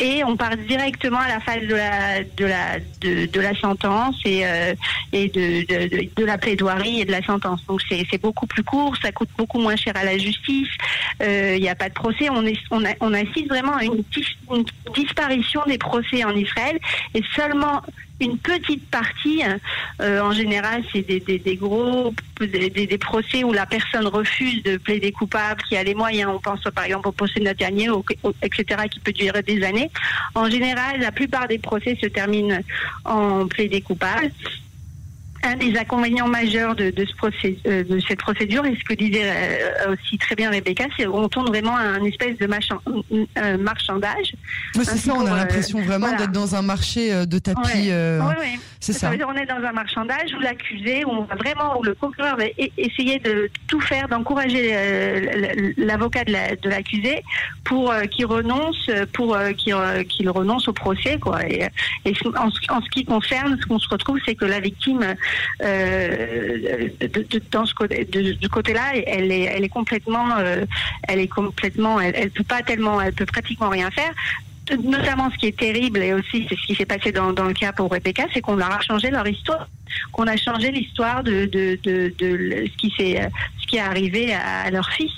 et 0.00 0.24
on 0.24 0.36
part 0.36 0.56
directement 0.56 1.18
à 1.18 1.28
la 1.28 1.40
phase 1.40 1.62
de 1.66 1.74
la 1.74 2.22
de 2.24 2.44
la 2.46 2.80
de, 3.00 3.40
la 3.40 3.54
sentence 3.54 4.16
et 4.24 4.46
euh, 4.46 4.74
et 5.12 5.28
de, 5.28 5.66
de, 5.66 6.08
de, 6.16 6.24
la 6.24 6.38
plaidoirie 6.38 7.00
et 7.00 7.04
de 7.04 7.12
la 7.12 7.22
sentence. 7.22 7.64
Donc 7.66 7.82
c'est 7.88 8.20
beaucoup 8.20 8.46
plus 8.46 8.64
court, 8.64 8.96
ça 9.02 9.12
coûte 9.12 9.28
beaucoup 9.36 9.58
moins 9.58 9.76
cher 9.76 9.92
à 9.96 10.04
la 10.04 10.16
justice. 10.16 10.68
Euh, 11.22 11.54
il 11.56 11.62
n'y 11.62 11.68
a 11.68 11.74
pas 11.74 11.88
de 11.88 11.94
procès. 11.94 12.28
On 12.30 12.44
est 12.46 12.58
on, 12.70 12.84
a, 12.84 12.90
on 13.00 13.12
assiste 13.12 13.48
vraiment 13.48 13.76
à 13.76 13.84
une, 13.84 14.02
une 14.52 14.64
disparition 14.94 15.62
des 15.66 15.78
procès 15.78 16.24
en 16.24 16.34
Israël 16.34 16.78
et 17.14 17.22
seulement 17.36 17.82
une 18.20 18.38
petite 18.38 18.88
partie. 18.90 19.42
Euh, 20.00 20.20
en 20.20 20.32
général, 20.32 20.82
c'est 20.92 21.02
des, 21.02 21.20
des, 21.20 21.38
des, 21.38 21.56
gros 21.56 22.14
des, 22.40 22.70
des, 22.70 22.98
procès 22.98 23.44
où 23.44 23.52
la 23.52 23.66
personne 23.66 24.06
refuse 24.06 24.62
de 24.62 24.76
plaider 24.76 25.12
coupable, 25.12 25.62
qui 25.68 25.76
a 25.76 25.82
les 25.82 25.94
moyens. 25.94 26.30
On 26.34 26.38
pense 26.38 26.62
par 26.74 26.84
exemple 26.84 27.08
au 27.08 27.12
procès 27.12 27.40
de 27.40 27.44
Netanyahu, 27.44 28.02
etc., 28.42 28.82
qui 28.90 29.00
peut 29.00 29.12
durer 29.12 29.42
des 29.42 29.62
années. 29.64 29.90
En 30.34 30.48
général, 30.48 31.00
la 31.00 31.12
plupart 31.12 31.48
des 31.48 31.58
procès 31.58 31.96
se 32.00 32.06
terminent 32.06 32.60
en 33.04 33.46
plaidé 33.46 33.80
coupable 33.80 34.30
un 35.42 35.56
des 35.56 35.76
inconvénients 35.76 36.28
majeurs 36.28 36.74
de, 36.74 36.90
de, 36.90 37.04
ce 37.04 37.14
procé, 37.16 37.58
euh, 37.66 37.84
de 37.84 38.00
cette 38.00 38.18
procédure, 38.18 38.64
et 38.66 38.76
ce 38.76 38.84
que 38.84 38.94
disait 38.94 39.22
euh, 39.24 39.92
aussi 39.92 40.18
très 40.18 40.34
bien 40.34 40.50
Rebecca, 40.50 40.84
c'est 40.96 41.04
qu'on 41.04 41.28
tourne 41.28 41.48
vraiment 41.48 41.76
à 41.76 41.82
un 41.82 42.04
espèce 42.04 42.36
de 42.38 42.46
euh, 42.46 43.58
marchandage. 43.58 44.34
Oui, 44.76 44.84
c'est 44.84 44.98
ça, 44.98 45.14
on 45.14 45.26
a 45.26 45.36
l'impression 45.36 45.80
vraiment 45.82 46.16
d'être 46.16 46.32
dans 46.32 46.54
un 46.54 46.62
marché 46.62 47.26
de 47.26 47.38
tapis. 47.38 47.90
C'est 48.80 48.92
ça. 48.92 49.00
ça. 49.00 49.10
Veut 49.10 49.18
dire 49.18 49.28
on 49.28 49.36
est 49.36 49.46
dans 49.46 49.62
un 49.62 49.72
marchandage 49.72 50.32
où 50.36 50.40
l'accusé, 50.40 51.04
où 51.04 51.10
on 51.10 51.22
va 51.22 51.34
vraiment, 51.36 51.78
où 51.78 51.82
le 51.82 51.94
procureur 51.94 52.36
va 52.36 52.46
e-, 52.46 52.70
essayer 52.78 53.18
de 53.18 53.50
tout 53.66 53.80
faire, 53.80 54.08
d'encourager 54.08 54.74
l'avocat 55.76 56.24
de 56.24 56.68
l'accusé 56.68 57.14
la, 57.14 57.20
pour 57.64 57.92
qu'il 58.10 58.26
renonce, 58.26 58.90
pour 59.12 59.36
qu'il 59.58 60.30
renonce 60.30 60.68
au 60.68 60.72
procès, 60.72 61.18
quoi. 61.18 61.44
Et, 61.46 61.68
en, 62.36 62.50
ce 62.50 62.90
qui 62.90 63.04
concerne, 63.04 63.58
ce 63.60 63.66
qu'on 63.66 63.78
se 63.78 63.88
retrouve, 63.88 64.18
c'est 64.24 64.34
que 64.34 64.44
la 64.44 64.60
victime 64.60 65.14
euh, 65.62 66.88
de, 67.00 67.06
de, 67.06 67.42
dans 67.50 67.66
ce 67.66 67.74
côté, 67.74 68.04
de, 68.04 68.32
du 68.32 68.48
côté-là, 68.48 68.92
elle 69.06 69.30
est, 69.30 69.44
elle 69.44 69.64
est 69.64 69.68
complètement, 69.68 70.36
euh, 70.38 70.64
elle 71.08 71.20
est 71.20 71.28
complètement, 71.28 72.00
elle, 72.00 72.14
elle 72.16 72.30
peut 72.30 72.44
pas 72.44 72.62
tellement, 72.62 73.00
elle 73.00 73.12
peut 73.12 73.26
pratiquement 73.26 73.68
rien 73.68 73.90
faire 73.90 74.12
notamment 74.76 75.30
ce 75.30 75.36
qui 75.38 75.46
est 75.46 75.58
terrible 75.58 76.00
et 76.00 76.12
aussi 76.12 76.46
c'est 76.48 76.56
ce 76.56 76.66
qui 76.66 76.74
s'est 76.74 76.86
passé 76.86 77.12
dans, 77.12 77.32
dans, 77.32 77.44
le 77.44 77.54
cas 77.54 77.72
pour 77.72 77.90
Rebecca, 77.90 78.24
c'est 78.32 78.40
qu'on 78.40 78.56
leur 78.56 78.70
a 78.70 78.80
changé 78.80 79.10
leur 79.10 79.26
histoire, 79.26 79.68
qu'on 80.12 80.26
a 80.26 80.36
changé 80.36 80.70
l'histoire 80.70 81.22
de, 81.22 81.46
de, 81.46 81.78
de, 81.82 82.12
de, 82.18 82.66
ce 82.66 82.76
qui 82.76 82.92
s'est, 82.96 83.30
ce 83.59 83.59
qui 83.70 83.76
est 83.76 83.80
arrivé 83.80 84.34
à, 84.34 84.70
leur 84.70 84.90
fils. 84.90 85.12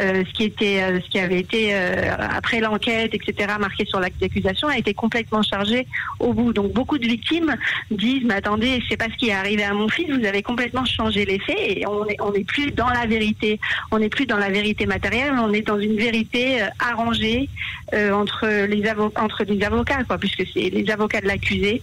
Euh, 0.00 0.24
ce 0.26 0.32
qui 0.32 0.44
était, 0.44 0.82
euh, 0.82 1.00
ce 1.00 1.10
qui 1.10 1.20
avait 1.20 1.38
été 1.38 1.74
euh, 1.74 2.16
après 2.18 2.60
l'enquête, 2.60 3.14
etc., 3.14 3.54
marqué 3.60 3.84
sur 3.84 4.00
l'acte 4.00 4.20
d'accusation, 4.20 4.68
a 4.68 4.78
été 4.78 4.94
complètement 4.94 5.42
chargé 5.42 5.86
au 6.18 6.32
bout. 6.32 6.52
Donc 6.52 6.72
beaucoup 6.72 6.98
de 6.98 7.06
victimes 7.06 7.54
disent, 7.90 8.24
mais 8.24 8.34
attendez, 8.34 8.82
c'est 8.88 8.96
pas 8.96 9.06
ce 9.12 9.16
qui 9.16 9.28
est 9.28 9.32
arrivé 9.32 9.62
à 9.62 9.72
mon 9.72 9.88
fils, 9.88 10.10
vous 10.10 10.24
avez 10.24 10.42
complètement 10.42 10.84
changé 10.84 11.24
les 11.24 11.38
faits 11.38 11.58
et 11.58 11.84
on 11.86 12.32
n'est 12.32 12.44
plus 12.44 12.72
dans 12.72 12.88
la 12.88 13.06
vérité, 13.06 13.60
on 13.92 13.98
n'est 13.98 14.08
plus 14.08 14.26
dans 14.26 14.38
la 14.38 14.48
vérité 14.48 14.86
matérielle, 14.86 15.34
on 15.38 15.52
est 15.52 15.62
dans 15.62 15.78
une 15.78 15.96
vérité 15.96 16.62
arrangée 16.78 17.48
entre 17.92 18.46
les 18.66 18.82
entre 19.16 19.44
les 19.44 19.62
avocats, 19.62 20.02
quoi, 20.04 20.18
puisque 20.18 20.44
c'est 20.52 20.70
les 20.70 20.90
avocats 20.90 21.20
de 21.20 21.26
l'accusé 21.26 21.82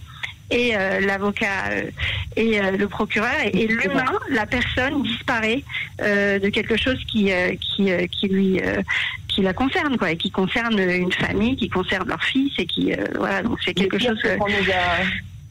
et 0.50 0.76
euh, 0.76 1.00
l'avocat 1.00 1.70
euh, 1.70 1.82
et 2.36 2.60
euh, 2.60 2.72
le 2.72 2.88
procureur. 2.88 3.32
Et, 3.44 3.62
et 3.62 3.66
l'humain, 3.66 4.04
la 4.30 4.46
personne 4.46 5.02
disparaît 5.02 5.62
de 5.98 6.48
quelque 6.48 6.76
chose 6.76 6.98
qui 7.06 7.32
qui, 7.60 7.90
qui 8.08 8.28
lui 8.28 8.60
qui 9.26 9.42
la 9.42 9.52
concerne 9.52 9.96
quoi 9.98 10.12
et 10.12 10.16
qui 10.16 10.30
concerne 10.30 10.78
une 10.78 11.12
famille, 11.12 11.56
qui 11.56 11.68
concerne 11.68 12.08
leur 12.08 12.22
fils 12.22 12.52
et 12.58 12.66
qui 12.66 12.92
voilà 13.16 13.42
donc 13.42 13.58
c'est 13.64 13.74
quelque 13.74 13.98
chose 13.98 14.20
que 14.22 14.28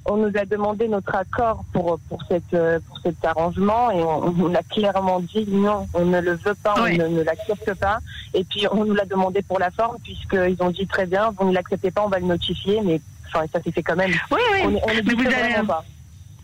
on 0.09 0.15
nous 0.15 0.31
a 0.37 0.45
demandé 0.45 0.87
notre 0.87 1.15
accord 1.15 1.65
pour 1.73 1.99
pour 2.07 2.23
cette 2.29 2.55
pour 2.87 2.99
cet 3.03 3.23
arrangement 3.25 3.91
et 3.91 4.01
on, 4.01 4.33
on 4.39 4.55
a 4.55 4.63
clairement 4.63 5.19
dit 5.19 5.45
non, 5.49 5.85
on 5.93 6.05
ne 6.05 6.21
le 6.21 6.35
veut 6.35 6.55
pas, 6.63 6.75
on 6.77 6.87
ne, 6.87 7.07
ne 7.07 7.23
l'accepte 7.23 7.73
pas. 7.73 7.99
Et 8.33 8.45
puis 8.45 8.65
on 8.71 8.85
nous 8.85 8.93
l'a 8.93 9.05
demandé 9.05 9.41
pour 9.41 9.59
la 9.59 9.69
forme 9.69 9.97
puisqu'ils 10.01 10.57
ont 10.61 10.69
dit 10.69 10.87
très 10.87 11.05
bien, 11.05 11.33
vous 11.37 11.49
ne 11.49 11.53
l'acceptez 11.53 11.91
pas, 11.91 12.03
on 12.05 12.09
va 12.09 12.19
le 12.19 12.25
notifier, 12.25 12.79
mais 12.85 13.01
enfin 13.27 13.45
ça 13.51 13.61
s'est 13.61 13.71
fait 13.71 13.83
quand 13.83 13.95
même. 13.95 14.11
Oui, 14.31 14.41
oui. 14.53 14.59
On, 14.63 14.67
on 14.67 14.93
mais 14.93 15.13
vous 15.13 15.25
avez, 15.25 15.67
pas. 15.67 15.83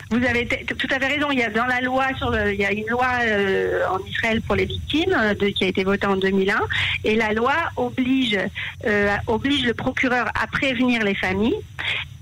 Vous 0.09 0.23
avez 0.23 0.47
tout 0.47 0.87
à 0.91 0.99
fait 0.99 1.07
raison. 1.07 1.31
Il 1.31 1.39
y 1.39 1.43
a 1.43 1.49
dans 1.49 1.65
la 1.65 1.81
loi 1.81 2.05
sur 2.17 2.29
le, 2.29 2.53
il 2.53 2.59
y 2.59 2.65
a 2.65 2.71
une 2.71 2.87
loi 2.87 3.07
euh, 3.23 3.83
en 3.89 3.99
Israël 4.05 4.41
pour 4.41 4.55
les 4.55 4.65
victimes 4.65 5.15
de, 5.39 5.47
qui 5.47 5.63
a 5.63 5.67
été 5.67 5.83
votée 5.83 6.05
en 6.05 6.17
2001 6.17 6.59
et 7.03 7.15
la 7.15 7.33
loi 7.33 7.53
oblige 7.77 8.37
euh, 8.85 9.15
oblige 9.27 9.65
le 9.65 9.73
procureur 9.73 10.27
à 10.39 10.45
prévenir 10.47 11.03
les 11.03 11.15
familles 11.15 11.57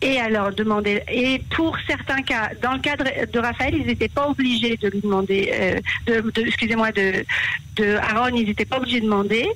et 0.01 0.19
à 0.19 0.29
leur 0.29 0.53
demander. 0.53 1.03
Et 1.11 1.41
pour 1.55 1.77
certains 1.87 2.21
cas, 2.21 2.51
dans 2.61 2.73
le 2.73 2.79
cadre 2.79 3.05
de 3.31 3.39
Raphaël, 3.39 3.75
ils 3.75 3.85
n'étaient 3.85 4.09
pas 4.09 4.27
obligés 4.27 4.77
de 4.77 4.89
lui 4.89 5.01
demander, 5.01 5.51
euh, 5.53 6.21
de, 6.33 6.41
excusez-moi, 6.41 6.91
de, 6.91 7.23
de 7.75 7.95
Aaron, 7.95 8.35
ils 8.35 8.47
n'étaient 8.47 8.65
pas 8.65 8.77
obligés 8.77 8.99
de 8.99 9.05
demander 9.05 9.47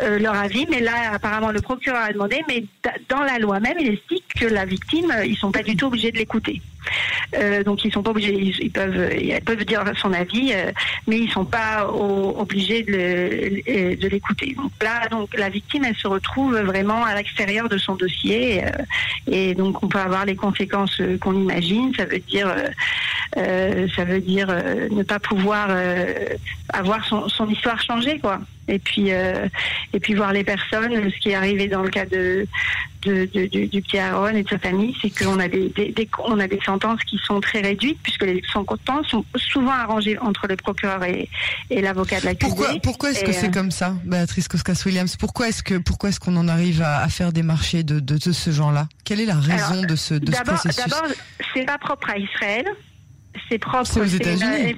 euh, 0.00 0.18
leur 0.18 0.34
avis, 0.34 0.66
mais 0.70 0.80
là, 0.80 1.12
apparemment, 1.12 1.50
le 1.52 1.60
procureur 1.60 2.02
a 2.02 2.12
demandé, 2.12 2.42
mais 2.48 2.64
dans 3.08 3.22
la 3.22 3.38
loi 3.38 3.60
même, 3.60 3.76
il 3.80 3.92
explique 3.92 4.24
que 4.38 4.46
la 4.46 4.64
victime, 4.64 5.12
ils 5.24 5.36
sont 5.36 5.52
pas 5.52 5.62
du 5.62 5.76
tout 5.76 5.86
obligés 5.86 6.10
de 6.10 6.18
l'écouter. 6.18 6.60
Euh, 7.34 7.62
donc 7.62 7.84
ils 7.84 7.92
sont 7.92 8.02
pas 8.02 8.10
obligés, 8.10 8.34
ils, 8.34 8.70
peuvent, 8.70 9.10
peuvent 9.44 9.64
dire 9.64 9.84
son 9.96 10.12
avis, 10.12 10.52
euh, 10.52 10.70
mais 11.06 11.18
ils 11.18 11.30
sont 11.30 11.44
pas 11.44 11.88
obligés 11.88 12.82
de 12.82 14.08
l'écouter. 14.08 14.54
Donc 14.56 14.72
là, 14.82 15.08
donc 15.08 15.36
la 15.36 15.48
victime, 15.48 15.84
elle 15.84 15.96
se 15.96 16.08
retrouve 16.08 16.56
vraiment 16.58 17.04
à 17.04 17.14
l'extérieur 17.14 17.68
de 17.68 17.78
son 17.78 17.94
dossier, 17.94 18.64
euh, 18.64 18.70
et 19.30 19.54
donc 19.54 19.82
on 19.82 19.88
peut 19.88 19.98
avoir 19.98 20.24
les 20.24 20.36
conséquences 20.36 21.00
qu'on 21.20 21.34
imagine. 21.34 21.92
Ça 21.96 22.04
veut 22.04 22.18
dire, 22.18 22.48
euh, 22.48 22.68
euh, 23.36 23.88
ça 23.94 24.04
veut 24.04 24.20
dire 24.20 24.48
euh, 24.50 24.88
ne 24.90 25.02
pas 25.02 25.18
pouvoir 25.18 25.70
avoir 26.72 27.04
son, 27.04 27.28
son, 27.28 27.48
histoire 27.48 27.80
changée, 27.80 28.18
quoi. 28.18 28.40
Et 28.68 28.78
puis, 28.78 29.08
et 29.08 30.00
puis 30.00 30.14
voir 30.14 30.32
les 30.32 30.44
personnes. 30.44 31.10
Ce 31.10 31.18
qui 31.20 31.30
est 31.30 31.34
arrivé 31.34 31.68
dans 31.68 31.82
le 31.82 31.90
cas 31.90 32.06
de, 32.06 32.46
de, 33.02 33.28
de, 33.34 33.46
de 33.46 33.66
du 33.66 33.82
petit 33.82 33.98
Aaron 33.98 34.28
et 34.28 34.42
de 34.44 34.48
sa 34.48 34.58
famille, 34.58 34.94
c'est 35.02 35.10
qu'on 35.10 35.38
a 35.40 35.48
des, 35.48 35.68
des, 35.70 35.90
des, 35.90 36.08
on 36.24 36.38
a 36.38 36.46
des 36.46 36.60
sentences 36.64 37.02
qui 37.04 37.18
sont 37.24 37.40
très 37.40 37.60
réduites 37.60 37.98
puisque 38.02 38.22
les 38.22 38.42
sentences 38.52 39.08
sont 39.08 39.24
souvent 39.36 39.72
arrangées 39.72 40.18
entre 40.18 40.46
le 40.46 40.56
procureur 40.56 41.02
et, 41.04 41.28
et 41.70 41.80
l'avocat 41.80 42.20
de 42.20 42.26
l'accusé. 42.26 42.54
Pourquoi, 42.54 42.80
pourquoi 42.82 43.10
est-ce 43.10 43.24
que 43.24 43.32
c'est 43.32 43.50
comme 43.52 43.70
ça, 43.70 43.94
Béatrice 44.04 44.48
Koskas-Williams? 44.48 45.16
Pourquoi 45.16 45.48
est-ce 45.48 45.62
que 45.62 45.78
pourquoi 45.78 46.10
est-ce 46.10 46.20
qu'on 46.20 46.36
en 46.36 46.48
arrive 46.48 46.82
à, 46.82 46.98
à, 47.02 47.08
faire 47.08 47.32
des 47.32 47.42
marchés 47.42 47.82
de, 47.82 47.98
de, 48.00 48.16
de 48.16 48.32
ce 48.32 48.50
genre-là? 48.50 48.88
Quelle 49.04 49.20
est 49.20 49.26
la 49.26 49.38
raison 49.38 49.72
Alors, 49.72 49.86
de 49.86 49.96
ce, 49.96 50.14
de 50.14 50.32
ce 50.32 50.42
processus? 50.42 50.76
D'abord, 50.86 51.08
c'est 51.52 51.66
pas 51.66 51.78
propre 51.78 52.10
à 52.10 52.18
Israël. 52.18 52.66
C'est 53.48 53.58
propre. 53.58 53.86
C'est 53.86 54.00
aux 54.00 54.04
États-Unis. 54.04 54.74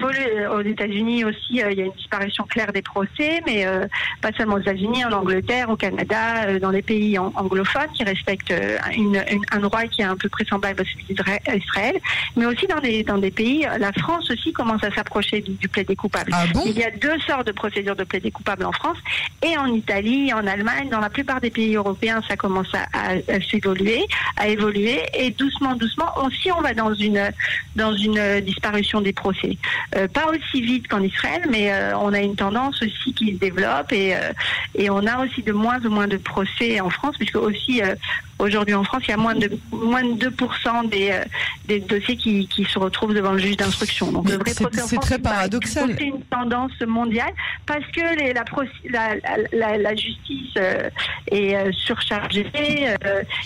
Aux 0.51 0.61
États-Unis 0.61 1.25
aussi, 1.25 1.61
euh, 1.61 1.71
il 1.71 1.77
y 1.77 1.81
a 1.81 1.85
une 1.85 1.91
disparition 1.93 2.43
claire 2.45 2.71
des 2.71 2.81
procès, 2.81 3.41
mais 3.45 3.65
euh, 3.65 3.85
pas 4.21 4.31
seulement 4.37 4.55
aux 4.55 4.59
États-Unis, 4.59 5.03
en 5.05 5.11
Angleterre, 5.11 5.69
au 5.69 5.75
Canada, 5.75 6.45
euh, 6.45 6.59
dans 6.59 6.71
les 6.71 6.81
pays 6.81 7.17
anglophones 7.17 7.89
qui 7.93 8.03
respectent 8.03 8.53
une, 8.95 9.23
un 9.51 9.59
droit 9.59 9.83
qui 9.83 10.01
est 10.01 10.05
un 10.05 10.15
peu 10.15 10.29
près 10.29 10.45
semblable 10.45 10.81
à 10.81 10.83
celui 10.85 11.03
d'Israël, 11.05 11.95
mais 12.35 12.45
aussi 12.45 12.67
dans 12.67 12.79
des, 12.79 13.03
dans 13.03 13.17
des 13.17 13.31
pays, 13.31 13.65
la 13.79 13.91
France 13.93 14.29
aussi 14.31 14.53
commence 14.53 14.83
à 14.83 14.91
s'approcher 14.91 15.41
du, 15.41 15.53
du 15.53 15.67
plaidé 15.67 15.95
coupable. 15.95 16.31
Ah 16.33 16.45
bon? 16.53 16.63
Il 16.65 16.77
y 16.77 16.83
a 16.83 16.91
deux 16.91 17.19
sortes 17.19 17.47
de 17.47 17.51
procédures 17.51 17.95
de 17.95 18.03
plaidé 18.03 18.31
coupable 18.31 18.65
en 18.65 18.71
France 18.71 18.97
et 19.41 19.57
en 19.57 19.67
Italie, 19.67 20.33
en 20.33 20.45
Allemagne, 20.47 20.89
dans 20.89 20.99
la 20.99 21.09
plupart 21.09 21.41
des 21.41 21.49
pays 21.49 21.75
européens, 21.75 22.21
ça 22.27 22.37
commence 22.37 22.73
à, 22.73 22.83
à, 22.93 23.35
à 23.35 23.41
s'évoluer, 23.49 24.05
à 24.37 24.47
évoluer, 24.47 25.01
et 25.13 25.31
doucement, 25.31 25.75
doucement, 25.75 26.11
aussi 26.25 26.51
on 26.51 26.61
va 26.61 26.73
dans 26.73 26.93
une, 26.93 27.31
dans 27.75 27.93
une 27.93 28.44
disparition 28.45 29.01
des 29.01 29.13
procès. 29.13 29.57
Euh, 29.95 30.07
pas 30.07 30.27
aussi 30.27 30.61
vite 30.61 30.87
qu'en 30.87 31.01
Israël, 31.01 31.43
mais 31.49 31.73
euh, 31.73 31.97
on 31.97 32.13
a 32.13 32.19
une 32.19 32.35
tendance 32.35 32.81
aussi 32.81 33.13
qui 33.13 33.33
se 33.33 33.39
développe 33.39 33.91
et, 33.91 34.15
euh, 34.15 34.31
et 34.75 34.89
on 34.89 35.05
a 35.05 35.25
aussi 35.25 35.41
de 35.41 35.51
moins 35.51 35.83
en 35.85 35.89
moins 35.89 36.07
de 36.07 36.17
procès 36.17 36.79
en 36.79 36.89
France, 36.89 37.15
puisque 37.17 37.35
aussi 37.35 37.81
Aujourd'hui 38.37 38.73
en 38.73 38.83
France, 38.83 39.03
il 39.07 39.11
y 39.11 39.13
a 39.13 39.17
moins 39.17 39.35
de 39.35 39.49
moins 39.71 40.03
de 40.03 40.29
2% 40.29 40.89
des, 40.89 41.11
euh, 41.11 41.23
des 41.67 41.79
dossiers 41.79 42.17
qui, 42.17 42.47
qui, 42.47 42.65
se 42.65 42.77
retrouvent 42.77 43.13
devant 43.13 43.31
le 43.31 43.37
juge 43.37 43.55
d'instruction. 43.55 44.11
Donc 44.11 44.29
le 44.29 44.35
vrai 44.35 44.51
C'est 44.53 44.99
très 44.99 45.19
paradoxal. 45.19 45.95
C'est 45.97 46.03
une 46.03 46.21
tendance 46.23 46.73
mondiale 46.85 47.31
parce 47.65 47.85
que 47.93 48.01
les, 48.19 48.33
la, 48.33 48.43
la, 48.89 49.15
la, 49.53 49.77
la, 49.77 49.95
justice 49.95 50.53
euh, 50.57 50.89
est 51.31 51.55
euh, 51.55 51.71
surchargée 51.71 52.51
et 52.55 52.97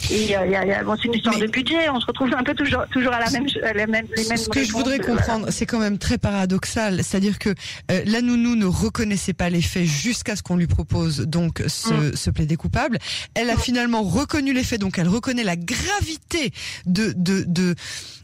il 0.10 0.25
y 0.25 0.34
a, 0.34 0.84
bon, 0.84 0.96
c'est 1.00 1.08
une 1.08 1.13
histoire 1.13 1.38
de 1.38 1.48
budget. 1.48 1.88
On 1.89 2.00
se 2.00 2.08
retrouve 2.08 2.34
un 2.34 2.43
peu 2.43 2.55
toujours 2.55 2.88
toujours 2.91 3.13
à 3.13 3.19
la 3.19 3.29
même, 3.29 3.46
la 3.62 3.86
même 3.86 4.08
les 4.17 4.27
mêmes. 4.27 4.38
Ce 4.38 4.50
que 4.50 4.63
je 4.63 4.72
voudrais 4.72 4.98
comprendre, 4.98 5.51
c'est 5.51 5.67
quand 5.67 5.79
même 5.79 6.00
très 6.00 6.17
paradoxal, 6.17 7.03
c'est-à-dire 7.03 7.38
que 7.38 7.53
la 7.89 8.22
nounou 8.22 8.55
ne 8.55 8.65
reconnaissait 8.65 9.34
pas 9.34 9.51
les 9.51 9.62
faits 9.62 9.86
jusqu'à 9.86 10.36
ce 10.36 10.41
qu'on 10.41 10.58
lui 10.58 10.67
propose 10.67 11.19
donc 11.27 11.62
ce, 11.67 11.93
mm. 11.93 12.15
ce 12.15 12.29
plaider 12.31 12.55
coupable. 12.55 12.98
Elle 13.36 13.51
a 13.51 13.55
mm. 13.55 13.60
finalement 13.60 14.01
reconnu 14.01 14.51
les 14.51 14.63
faits 14.63 14.78
donc 14.79 14.98
elle 14.98 15.07
reconnaît 15.07 15.43
la 15.43 15.55
gravité 15.55 16.51
de, 16.86 17.13
de, 17.15 17.43
de, 17.48 17.75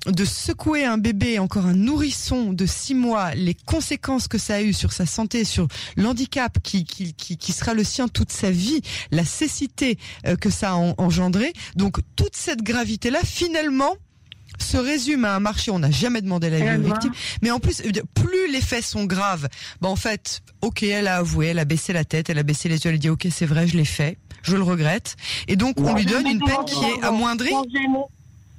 de 0.08 0.26
secouer 0.26 0.86
un 0.86 0.98
bébé, 0.98 1.40
encore 1.40 1.66
un 1.66 1.74
nourrisson 1.76 2.54
de 2.54 2.66
six 2.66 2.96
mois, 2.96 3.36
les 3.36 3.54
conséquences 3.54 4.28
que 4.28 4.38
ça 4.38 4.56
a 4.56 4.62
eu 4.62 4.74
sur 4.74 4.94
sa 4.94 5.06
santé, 5.06 5.44
sur 5.44 5.68
l'handicap 5.98 6.58
qui, 6.64 6.86
qui, 6.86 7.14
qui, 7.14 7.38
qui 7.38 7.52
sera 7.52 7.74
le 7.74 7.84
sien 7.84 8.08
toute 8.08 8.32
sa 8.32 8.52
vie, 8.52 8.82
la 9.12 9.26
cécité 9.26 9.98
euh, 10.26 10.36
que 10.36 10.50
ça 10.50 10.72
a 10.72 10.76
engendré. 10.98 11.54
Donc 11.76 12.00
toute 12.16 12.36
cette 12.36 12.64
gravité-là, 12.64 13.20
finalement, 13.24 13.96
se 14.60 14.78
résume 14.78 15.26
à 15.26 15.36
un 15.36 15.40
marché. 15.40 15.72
On 15.72 15.80
n'a 15.80 15.92
jamais 15.92 16.22
demandé 16.22 16.50
la 16.50 16.60
vie 16.60 16.82
aux 16.82 16.88
victimes. 16.88 17.14
Mais 17.42 17.52
en 17.52 17.60
plus, 17.60 17.82
plus 18.14 18.52
les 18.52 18.62
faits 18.62 18.86
sont 18.86 19.06
graves, 19.06 19.50
bah 19.82 19.90
en 19.90 19.96
fait, 19.96 20.42
ok, 20.62 20.84
elle 20.84 21.08
a 21.08 21.18
avoué, 21.18 21.48
elle 21.48 21.60
a 21.60 21.66
baissé 21.66 21.94
la 21.94 22.06
tête, 22.06 22.30
elle 22.30 22.38
a 22.40 22.44
baissé 22.44 22.70
les 22.70 22.78
yeux, 22.78 22.90
elle 22.90 22.96
a 22.96 23.00
dit 23.00 23.10
ok, 23.10 23.28
c'est 23.32 23.46
vrai, 23.46 23.68
je 23.68 23.76
l'ai 23.76 23.86
fait 23.86 24.18
je 24.46 24.56
le 24.56 24.64
regrette. 24.64 25.16
Et 25.48 25.56
donc, 25.56 25.76
on 25.80 25.94
lui 25.94 26.06
donne 26.06 26.28
une 26.28 26.40
peine 26.40 26.66
qui 26.66 26.84
est 26.86 27.04
amoindrie. 27.04 27.54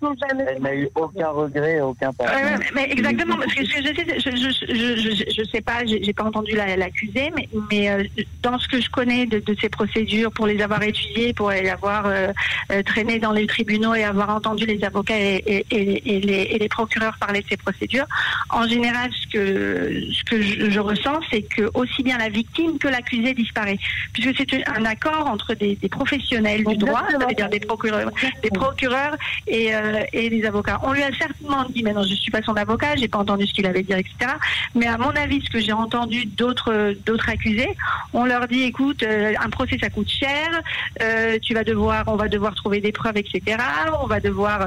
Elle 0.02 0.62
n'a 0.62 0.74
eu 0.74 0.88
aucun 0.94 1.28
regret, 1.30 1.80
aucun 1.80 2.12
pardon. 2.12 2.62
mais 2.74 2.90
exactement, 2.90 3.36
parce 3.36 3.54
que 3.54 3.64
je, 3.64 3.80
je, 3.80 5.24
je, 5.34 5.50
sais 5.50 5.62
pas, 5.62 5.86
j'ai 5.86 6.12
pas 6.12 6.24
entendu 6.24 6.54
l'accusé, 6.54 7.32
mais, 7.34 7.48
mais 7.70 7.90
euh, 7.90 8.04
dans 8.42 8.58
ce 8.58 8.68
que 8.68 8.80
je 8.80 8.90
connais 8.90 9.24
de, 9.24 9.42
ces 9.58 9.70
procédures, 9.70 10.30
pour 10.32 10.46
les 10.46 10.60
avoir 10.60 10.82
étudiées, 10.82 11.32
pour 11.32 11.50
les 11.50 11.68
avoir 11.70 12.06
euh, 12.06 12.28
euh, 12.72 12.82
traînées 12.82 13.18
dans 13.18 13.32
les 13.32 13.46
tribunaux 13.46 13.94
et 13.94 14.04
avoir 14.04 14.30
entendu 14.30 14.66
les 14.66 14.84
avocats 14.84 15.18
et, 15.18 15.64
les, 15.70 16.68
procureurs 16.68 17.16
parler 17.18 17.40
de 17.40 17.46
ces 17.48 17.56
procédures, 17.56 18.06
en 18.50 18.66
général, 18.68 19.10
ce 19.12 19.26
que, 19.28 20.12
ce 20.12 20.24
que 20.24 20.42
je, 20.42 20.80
ressens, 20.80 21.20
c'est 21.30 21.42
que 21.42 21.70
aussi 21.72 22.02
bien 22.02 22.18
la 22.18 22.28
victime 22.28 22.76
que 22.78 22.88
l'accusé 22.88 23.32
disparaît, 23.32 23.78
puisque 24.12 24.36
c'est 24.36 24.68
un 24.68 24.84
accord 24.84 25.26
entre 25.26 25.54
des, 25.54 25.76
des 25.76 25.88
professionnels 25.88 26.64
du 26.64 26.76
droit, 26.76 27.04
c'est-à-dire 27.08 27.48
des 27.48 27.60
procureurs, 27.60 28.10
des 28.42 28.50
procureurs 28.50 29.16
et 29.46 29.72
euh, 29.94 30.04
et 30.12 30.28
les 30.28 30.44
avocats. 30.44 30.80
On 30.82 30.92
lui 30.92 31.02
a 31.02 31.12
certainement 31.12 31.64
dit, 31.68 31.82
mais 31.82 31.92
non, 31.92 32.02
je 32.02 32.14
suis 32.14 32.30
pas 32.30 32.42
son 32.42 32.54
avocat, 32.54 32.96
j'ai 32.96 33.08
pas 33.08 33.18
entendu 33.18 33.46
ce 33.46 33.52
qu'il 33.52 33.66
avait 33.66 33.82
dit, 33.82 33.92
etc. 33.92 34.32
Mais 34.74 34.86
à 34.86 34.98
mon 34.98 35.10
avis, 35.10 35.42
ce 35.44 35.50
que 35.50 35.60
j'ai 35.60 35.72
entendu 35.72 36.26
d'autres 36.26 36.94
d'autres 37.04 37.28
accusés, 37.28 37.70
on 38.12 38.24
leur 38.24 38.48
dit, 38.48 38.62
écoute, 38.62 39.02
euh, 39.02 39.34
un 39.42 39.50
procès 39.50 39.78
ça 39.80 39.90
coûte 39.90 40.10
cher, 40.10 40.62
euh, 41.02 41.38
tu 41.40 41.54
vas 41.54 41.64
devoir, 41.64 42.04
on 42.06 42.16
va 42.16 42.28
devoir 42.28 42.54
trouver 42.54 42.80
des 42.80 42.92
preuves, 42.92 43.16
etc. 43.16 43.58
On 44.02 44.06
va 44.06 44.20
devoir, 44.20 44.66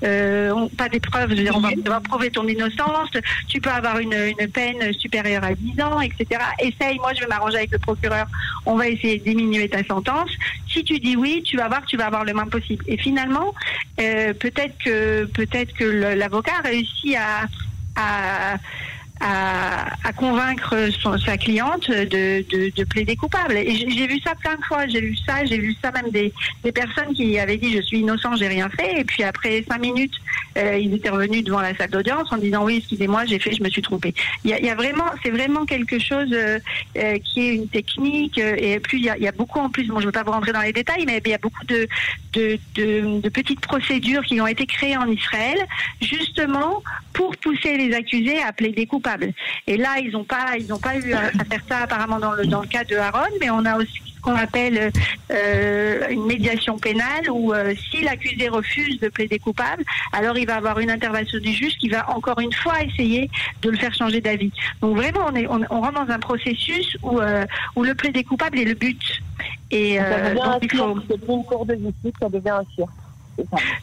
pas 0.00 0.88
des 0.88 1.00
preuves, 1.00 1.30
je 1.30 1.36
veux 1.36 1.42
dire, 1.42 1.56
on 1.56 1.60
va 1.60 1.70
devoir 1.70 2.00
prouver 2.02 2.30
ton 2.30 2.46
innocence. 2.46 3.10
Tu 3.48 3.60
peux 3.60 3.70
avoir 3.70 3.98
une, 3.98 4.14
une 4.14 4.48
peine 4.48 4.92
supérieure 4.94 5.44
à 5.44 5.54
10 5.54 5.80
ans, 5.82 6.00
etc. 6.00 6.40
Essaye, 6.60 6.98
moi 6.98 7.14
je 7.14 7.20
vais 7.20 7.26
m'arranger 7.26 7.58
avec 7.58 7.72
le 7.72 7.78
procureur. 7.78 8.26
On 8.66 8.76
va 8.76 8.88
essayer 8.88 9.18
de 9.18 9.24
diminuer 9.24 9.68
ta 9.68 9.84
sentence. 9.84 10.30
Si 10.68 10.84
tu 10.84 10.98
dis 10.98 11.16
oui, 11.16 11.42
tu 11.44 11.56
vas 11.56 11.68
voir, 11.68 11.84
tu 11.86 11.96
vas 11.96 12.06
avoir 12.06 12.24
le 12.24 12.34
moins 12.34 12.46
possible. 12.46 12.84
Et 12.86 12.96
finalement, 12.96 13.54
peut-être 13.96 14.57
peut-être 14.58 14.78
que 14.78 15.24
peut-être 15.26 15.72
que 15.74 15.84
l'avocat 15.84 16.60
réussit 16.64 17.16
à, 17.16 17.46
à 17.94 18.56
à, 19.20 20.12
convaincre 20.16 20.74
sa 21.24 21.36
cliente 21.36 21.90
de, 21.90 22.44
de, 22.48 22.72
de 22.74 22.84
plaider 22.84 23.16
coupable. 23.16 23.56
Et 23.56 23.74
j'ai 23.74 24.06
vu 24.06 24.20
ça 24.20 24.34
plein 24.34 24.56
de 24.56 24.64
fois. 24.64 24.86
J'ai 24.86 25.00
vu 25.00 25.16
ça, 25.26 25.44
j'ai 25.44 25.58
vu 25.58 25.76
ça 25.82 25.90
même 25.92 26.10
des, 26.10 26.32
personnes 26.72 27.14
qui 27.14 27.38
avaient 27.38 27.56
dit 27.56 27.72
je 27.72 27.82
suis 27.82 28.00
innocent, 28.00 28.36
j'ai 28.36 28.48
rien 28.48 28.68
fait. 28.68 29.00
Et 29.00 29.04
puis 29.04 29.22
après 29.22 29.64
cinq 29.68 29.80
minutes, 29.80 30.14
euh, 30.56 30.78
ils 30.78 30.94
étaient 30.94 31.10
revenus 31.10 31.44
devant 31.44 31.60
la 31.60 31.76
salle 31.76 31.90
d'audience 31.90 32.32
en 32.32 32.36
disant 32.36 32.64
oui, 32.64 32.78
excusez-moi, 32.78 33.24
j'ai 33.26 33.38
fait, 33.38 33.52
je 33.52 33.62
me 33.62 33.68
suis 33.68 33.82
trompé. 33.82 34.14
Il 34.44 34.50
y 34.50 34.70
a, 34.70 34.74
vraiment, 34.74 35.06
c'est 35.22 35.30
vraiment 35.30 35.64
quelque 35.64 35.98
chose 35.98 36.28
euh, 36.32 36.58
euh 36.96 37.18
qui 37.18 37.40
est 37.40 37.54
une 37.54 37.68
technique. 37.68 38.38
Et 38.38 38.78
puis 38.80 38.98
il 38.98 39.04
y 39.04 39.28
a, 39.28 39.32
beaucoup 39.32 39.58
en 39.58 39.70
plus. 39.70 39.86
Bon, 39.86 39.96
je 39.96 40.00
ne 40.02 40.06
veux 40.06 40.12
pas 40.12 40.22
vous 40.22 40.32
rentrer 40.32 40.52
dans 40.52 40.62
les 40.62 40.72
détails, 40.72 41.04
mais 41.06 41.20
il 41.24 41.30
y 41.30 41.34
a 41.34 41.38
beaucoup 41.38 41.64
de 41.66 41.88
petites 43.28 43.60
procédures 43.60 44.24
qui 44.24 44.40
ont 44.40 44.46
été 44.46 44.66
créées 44.66 44.96
en 44.96 45.08
Israël 45.10 45.58
justement 46.00 46.82
pour 47.12 47.36
pousser 47.36 47.76
les 47.76 47.94
accusés 47.94 48.40
à 48.42 48.52
plaider 48.52 48.86
coupable. 48.86 49.07
Et 49.66 49.76
là, 49.76 49.98
ils 49.98 50.10
n'ont 50.10 50.24
pas, 50.24 50.56
ils 50.58 50.66
n'ont 50.66 50.78
pas 50.78 50.96
eu 50.96 51.12
à, 51.12 51.30
faire 51.44 51.62
ça 51.68 51.78
apparemment 51.78 52.18
dans 52.18 52.32
le 52.32 52.46
dans 52.46 52.60
le 52.60 52.66
cas 52.66 52.84
de 52.84 52.96
Aaron, 52.96 53.28
mais 53.40 53.50
on 53.50 53.64
a 53.64 53.76
aussi 53.76 54.00
ce 54.14 54.20
qu'on 54.20 54.34
appelle 54.34 54.90
euh, 55.30 56.08
une 56.10 56.26
médiation 56.26 56.78
pénale 56.78 57.30
où 57.30 57.52
euh, 57.52 57.74
si 57.90 58.02
l'accusé 58.02 58.48
refuse 58.48 58.98
de 59.00 59.08
plaider 59.08 59.38
coupable, 59.38 59.84
alors 60.12 60.36
il 60.36 60.46
va 60.46 60.56
avoir 60.56 60.78
une 60.80 60.90
intervention 60.90 61.38
du 61.38 61.52
juge 61.52 61.76
qui 61.78 61.88
va 61.88 62.10
encore 62.10 62.40
une 62.40 62.52
fois 62.52 62.82
essayer 62.82 63.30
de 63.62 63.70
le 63.70 63.76
faire 63.76 63.94
changer 63.94 64.20
d'avis. 64.20 64.52
Donc 64.80 64.96
vraiment, 64.96 65.26
on, 65.28 65.34
est, 65.34 65.46
on, 65.46 65.80
rentre 65.80 66.04
dans 66.04 66.12
un 66.12 66.18
processus 66.18 66.96
où, 67.02 67.20
euh, 67.20 67.44
où 67.76 67.84
le 67.84 67.94
plaider 67.94 68.24
coupable 68.24 68.58
est 68.58 68.64
le 68.64 68.74
but. 68.74 69.00
Et 69.70 69.98
ça 69.98 70.30
devient 70.30 70.40
donc, 70.40 70.58
il 70.62 70.76
faut... 70.76 71.36
une 71.36 71.44
cour 71.44 71.66
de 71.66 71.74
justice, 71.74 72.12
ça 72.20 72.28
devient 72.28 72.50
un 72.50 72.64
cirque 72.74 72.90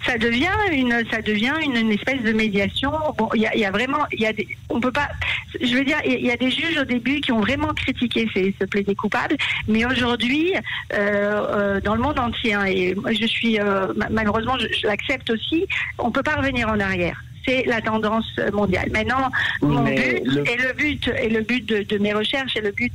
ça 0.05 0.17
devient 0.17 0.53
une, 0.71 1.03
ça 1.09 1.21
devient 1.21 1.53
une, 1.63 1.91
espèce 1.91 2.21
de 2.21 2.31
médiation. 2.31 2.91
Bon, 3.17 3.29
il 3.33 3.41
y 3.41 3.65
a, 3.65 3.71
vraiment, 3.71 4.05
il 4.11 4.21
y 4.21 4.33
des, 4.33 4.47
on 4.69 4.79
peut 4.79 4.91
pas. 4.91 5.09
Je 5.61 5.75
veux 5.75 5.83
dire, 5.83 5.97
il 6.05 6.25
y 6.25 6.31
a 6.31 6.37
des 6.37 6.51
juges 6.51 6.77
au 6.77 6.85
début 6.85 7.21
qui 7.21 7.31
ont 7.31 7.39
vraiment 7.39 7.73
critiqué 7.73 8.27
ces, 8.33 8.53
ce 8.59 8.65
plaidé 8.65 8.95
coupable, 8.95 9.35
mais 9.67 9.85
aujourd'hui, 9.85 10.53
euh, 10.93 10.97
euh, 10.97 11.81
dans 11.81 11.95
le 11.95 12.01
monde 12.01 12.19
entier, 12.19 12.53
hein, 12.53 12.65
et 12.65 12.95
moi 12.95 13.13
je 13.13 13.25
suis 13.25 13.59
euh, 13.59 13.87
malheureusement, 14.09 14.57
je 14.57 14.87
l'accepte 14.87 15.29
aussi, 15.29 15.65
on 15.97 16.11
peut 16.11 16.23
pas 16.23 16.35
revenir 16.35 16.67
en 16.69 16.79
arrière 16.79 17.23
c'est 17.45 17.63
la 17.65 17.81
tendance 17.81 18.25
mondiale. 18.53 18.89
Maintenant, 18.91 19.29
mon 19.61 19.83
but 19.83 19.93
et 19.97 20.57
le 20.57 20.73
but 20.73 21.07
et 21.07 21.29
le 21.29 21.41
but 21.41 21.65
de, 21.65 21.97
mes 21.97 22.13
recherches 22.13 22.55
et 22.55 22.61
le 22.61 22.71
but 22.71 22.93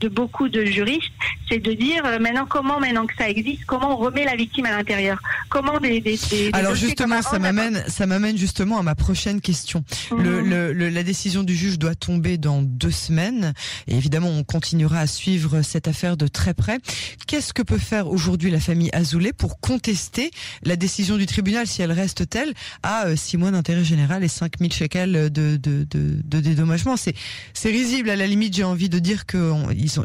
de, 0.00 0.08
beaucoup 0.08 0.48
de 0.48 0.64
juristes, 0.64 1.12
c'est 1.48 1.58
de 1.58 1.72
dire 1.72 2.04
euh, 2.04 2.18
maintenant 2.18 2.46
comment 2.46 2.80
maintenant 2.80 3.06
que 3.06 3.14
ça 3.16 3.28
existe, 3.28 3.64
comment 3.66 3.92
on 3.92 3.96
remet 3.96 4.24
la 4.24 4.36
victime 4.36 4.66
à 4.66 4.76
l'intérieur, 4.76 5.18
comment 5.48 5.78
des, 5.78 6.00
des, 6.00 6.18
alors 6.52 6.74
justement 6.74 7.22
ça 7.22 7.38
m'amène 7.38 7.82
ça 7.86 8.06
m'amène 8.06 8.36
justement 8.36 8.78
à 8.78 8.82
ma 8.82 8.94
prochaine 8.94 9.40
question. 9.40 9.84
le, 10.16 10.42
mhm. 10.42 10.72
le, 10.72 10.88
la 10.88 11.02
décision 11.02 11.42
du 11.42 11.54
juge 11.54 11.78
doit 11.78 11.94
tomber 11.94 12.38
dans 12.38 12.62
deux 12.62 12.90
semaines 12.90 13.52
et 13.86 13.96
évidemment 13.96 14.28
on 14.28 14.44
continuera 14.44 15.00
à 15.00 15.06
suivre 15.06 15.62
cette 15.62 15.88
affaire 15.88 16.16
de 16.16 16.26
très 16.26 16.54
près. 16.54 16.78
Qu'est-ce 17.26 17.52
que 17.52 17.62
peut 17.62 17.78
faire 17.78 18.08
aujourd'hui 18.08 18.50
la 18.50 18.60
famille 18.60 18.90
Azoulay 18.92 19.32
pour 19.32 19.60
contester 19.60 20.30
la 20.62 20.76
décision 20.76 21.16
du 21.16 21.26
tribunal 21.26 21.66
si 21.66 21.82
elle 21.82 21.92
reste 21.92 22.28
telle 22.28 22.52
à 22.82 23.06
euh, 23.06 23.16
six 23.16 23.36
mois 23.36 23.50
d'intérêt 23.50 23.79
général 23.82 24.24
et 24.24 24.28
5000 24.28 24.72
shekels 24.72 25.12
de, 25.12 25.56
de, 25.56 25.84
de, 25.84 25.84
de 26.24 26.40
dédommagement. 26.40 26.96
C'est, 26.96 27.14
c'est 27.54 27.70
risible. 27.70 28.10
À 28.10 28.16
la 28.16 28.26
limite, 28.26 28.54
j'ai 28.54 28.64
envie 28.64 28.88
de 28.88 28.98
dire 28.98 29.26
qu'ils 29.26 29.40
ont, 29.40 29.68
ils 29.70 30.00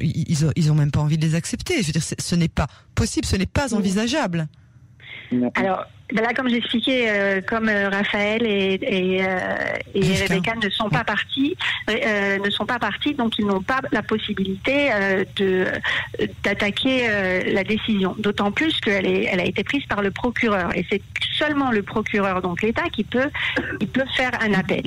ont, 0.45 0.51
ils 0.55 0.71
ont 0.71 0.75
même 0.75 0.91
pas 0.91 0.99
envie 0.99 1.17
de 1.17 1.25
les 1.25 1.35
accepter. 1.35 1.81
Je 1.81 1.87
veux 1.87 1.93
dire, 1.93 2.03
ce 2.03 2.35
n'est 2.35 2.47
pas 2.47 2.67
possible, 2.95 3.25
ce 3.25 3.35
n'est 3.35 3.45
pas 3.45 3.73
envisageable. 3.73 4.47
Alors, 5.55 5.85
ben 6.13 6.21
là, 6.21 6.33
comme 6.35 6.49
j'expliquais, 6.49 7.07
euh, 7.09 7.41
comme 7.41 7.67
euh, 7.67 7.89
Raphaël 7.89 8.45
et, 8.45 8.79
et, 8.81 9.25
euh, 9.25 9.55
et 9.95 10.01
Rebecca 10.21 10.53
ne 10.61 10.69
sont 10.69 10.89
pas 10.89 11.03
partis, 11.03 11.57
ne 11.87 12.49
sont 12.51 12.65
pas 12.65 12.77
partis, 12.77 13.15
donc 13.15 13.39
ils 13.39 13.45
n'ont 13.45 13.63
pas 13.63 13.81
la 13.91 14.03
possibilité 14.03 14.89
de 15.35 15.65
d'attaquer 16.43 17.07
la 17.51 17.63
décision. 17.63 18.15
D'autant 18.19 18.51
plus 18.51 18.79
qu'elle 18.81 19.05
est, 19.05 19.23
elle 19.25 19.39
a 19.39 19.45
été 19.45 19.63
prise 19.63 19.85
par 19.85 20.01
le 20.01 20.11
procureur, 20.11 20.75
et 20.75 20.85
c'est 20.89 21.01
seulement 21.37 21.71
le 21.71 21.81
procureur, 21.81 22.41
donc 22.41 22.61
l'État, 22.61 22.89
qui 22.91 23.03
peut, 23.03 23.29
il 23.81 23.87
peut 23.87 24.05
faire 24.15 24.31
un 24.41 24.53
appel. 24.53 24.83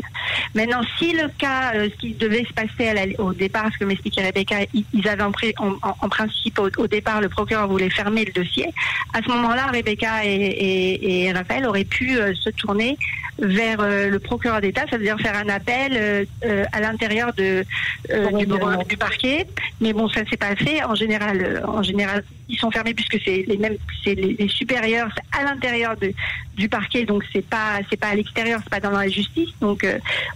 Maintenant, 0.55 0.83
si 0.99 1.13
le 1.13 1.29
cas, 1.37 1.73
ce 1.75 1.97
qui 1.99 2.15
devait 2.15 2.45
se 2.45 2.53
passer 2.53 3.15
au 3.19 3.33
départ, 3.33 3.71
ce 3.73 3.79
que 3.79 3.85
m'expliquait 3.85 4.27
Rebecca, 4.27 4.57
ils 4.73 5.09
avaient 5.09 5.23
en, 5.23 5.33
en, 5.83 6.09
principe 6.09 6.59
au, 6.59 6.87
départ, 6.87 7.21
le 7.21 7.29
procureur 7.29 7.69
voulait 7.69 7.91
fermer 7.91 8.25
le 8.25 8.33
dossier. 8.33 8.67
À 9.13 9.21
ce 9.23 9.29
moment-là, 9.29 9.67
Rebecca 9.67 10.25
et 10.25 11.08
et 11.08 11.08
Raphaël 11.33 11.67
aurait 11.67 11.85
pu 11.85 12.19
euh, 12.19 12.35
se 12.35 12.51
tourner 12.51 12.97
vers 13.39 13.81
euh, 13.81 14.09
le 14.09 14.19
procureur 14.19 14.61
d'État, 14.61 14.83
ça 14.91 14.97
veut 14.97 15.05
dire 15.05 15.19
faire 15.21 15.37
un 15.37 15.49
appel 15.49 15.93
euh, 16.45 16.65
à 16.73 16.81
l'intérieur 16.81 17.33
de 17.35 17.65
du, 18.37 18.47
du, 18.89 18.97
parquet. 18.97 19.47
Mais 19.81 19.93
bon, 19.93 20.09
ça 20.09 20.23
ne 20.23 20.29
s'est 20.29 20.37
pas 20.37 20.57
fait. 20.57 20.83
En 20.83 20.95
général, 20.95 21.63
en 21.67 21.83
général, 21.83 22.25
ils 22.49 22.59
sont 22.59 22.71
fermés 22.71 22.95
puisque 22.95 23.19
c'est 23.25 23.45
les 23.47 23.57
mêmes, 23.57 23.77
c'est 24.03 24.15
les, 24.15 24.49
supérieurs, 24.49 25.09
à 25.39 25.45
l'intérieur 25.45 25.95
du 26.57 26.69
parquet, 26.69 27.05
donc 27.05 27.23
c'est 27.33 27.47
pas 27.47 27.79
c'est 27.89 27.97
pas 27.99 28.09
à 28.09 28.15
l'extérieur, 28.15 28.61
c'est 28.63 28.71
pas 28.71 28.81
dans 28.81 28.91
la 28.91 29.09
justice. 29.09 29.51
Donc 29.61 29.87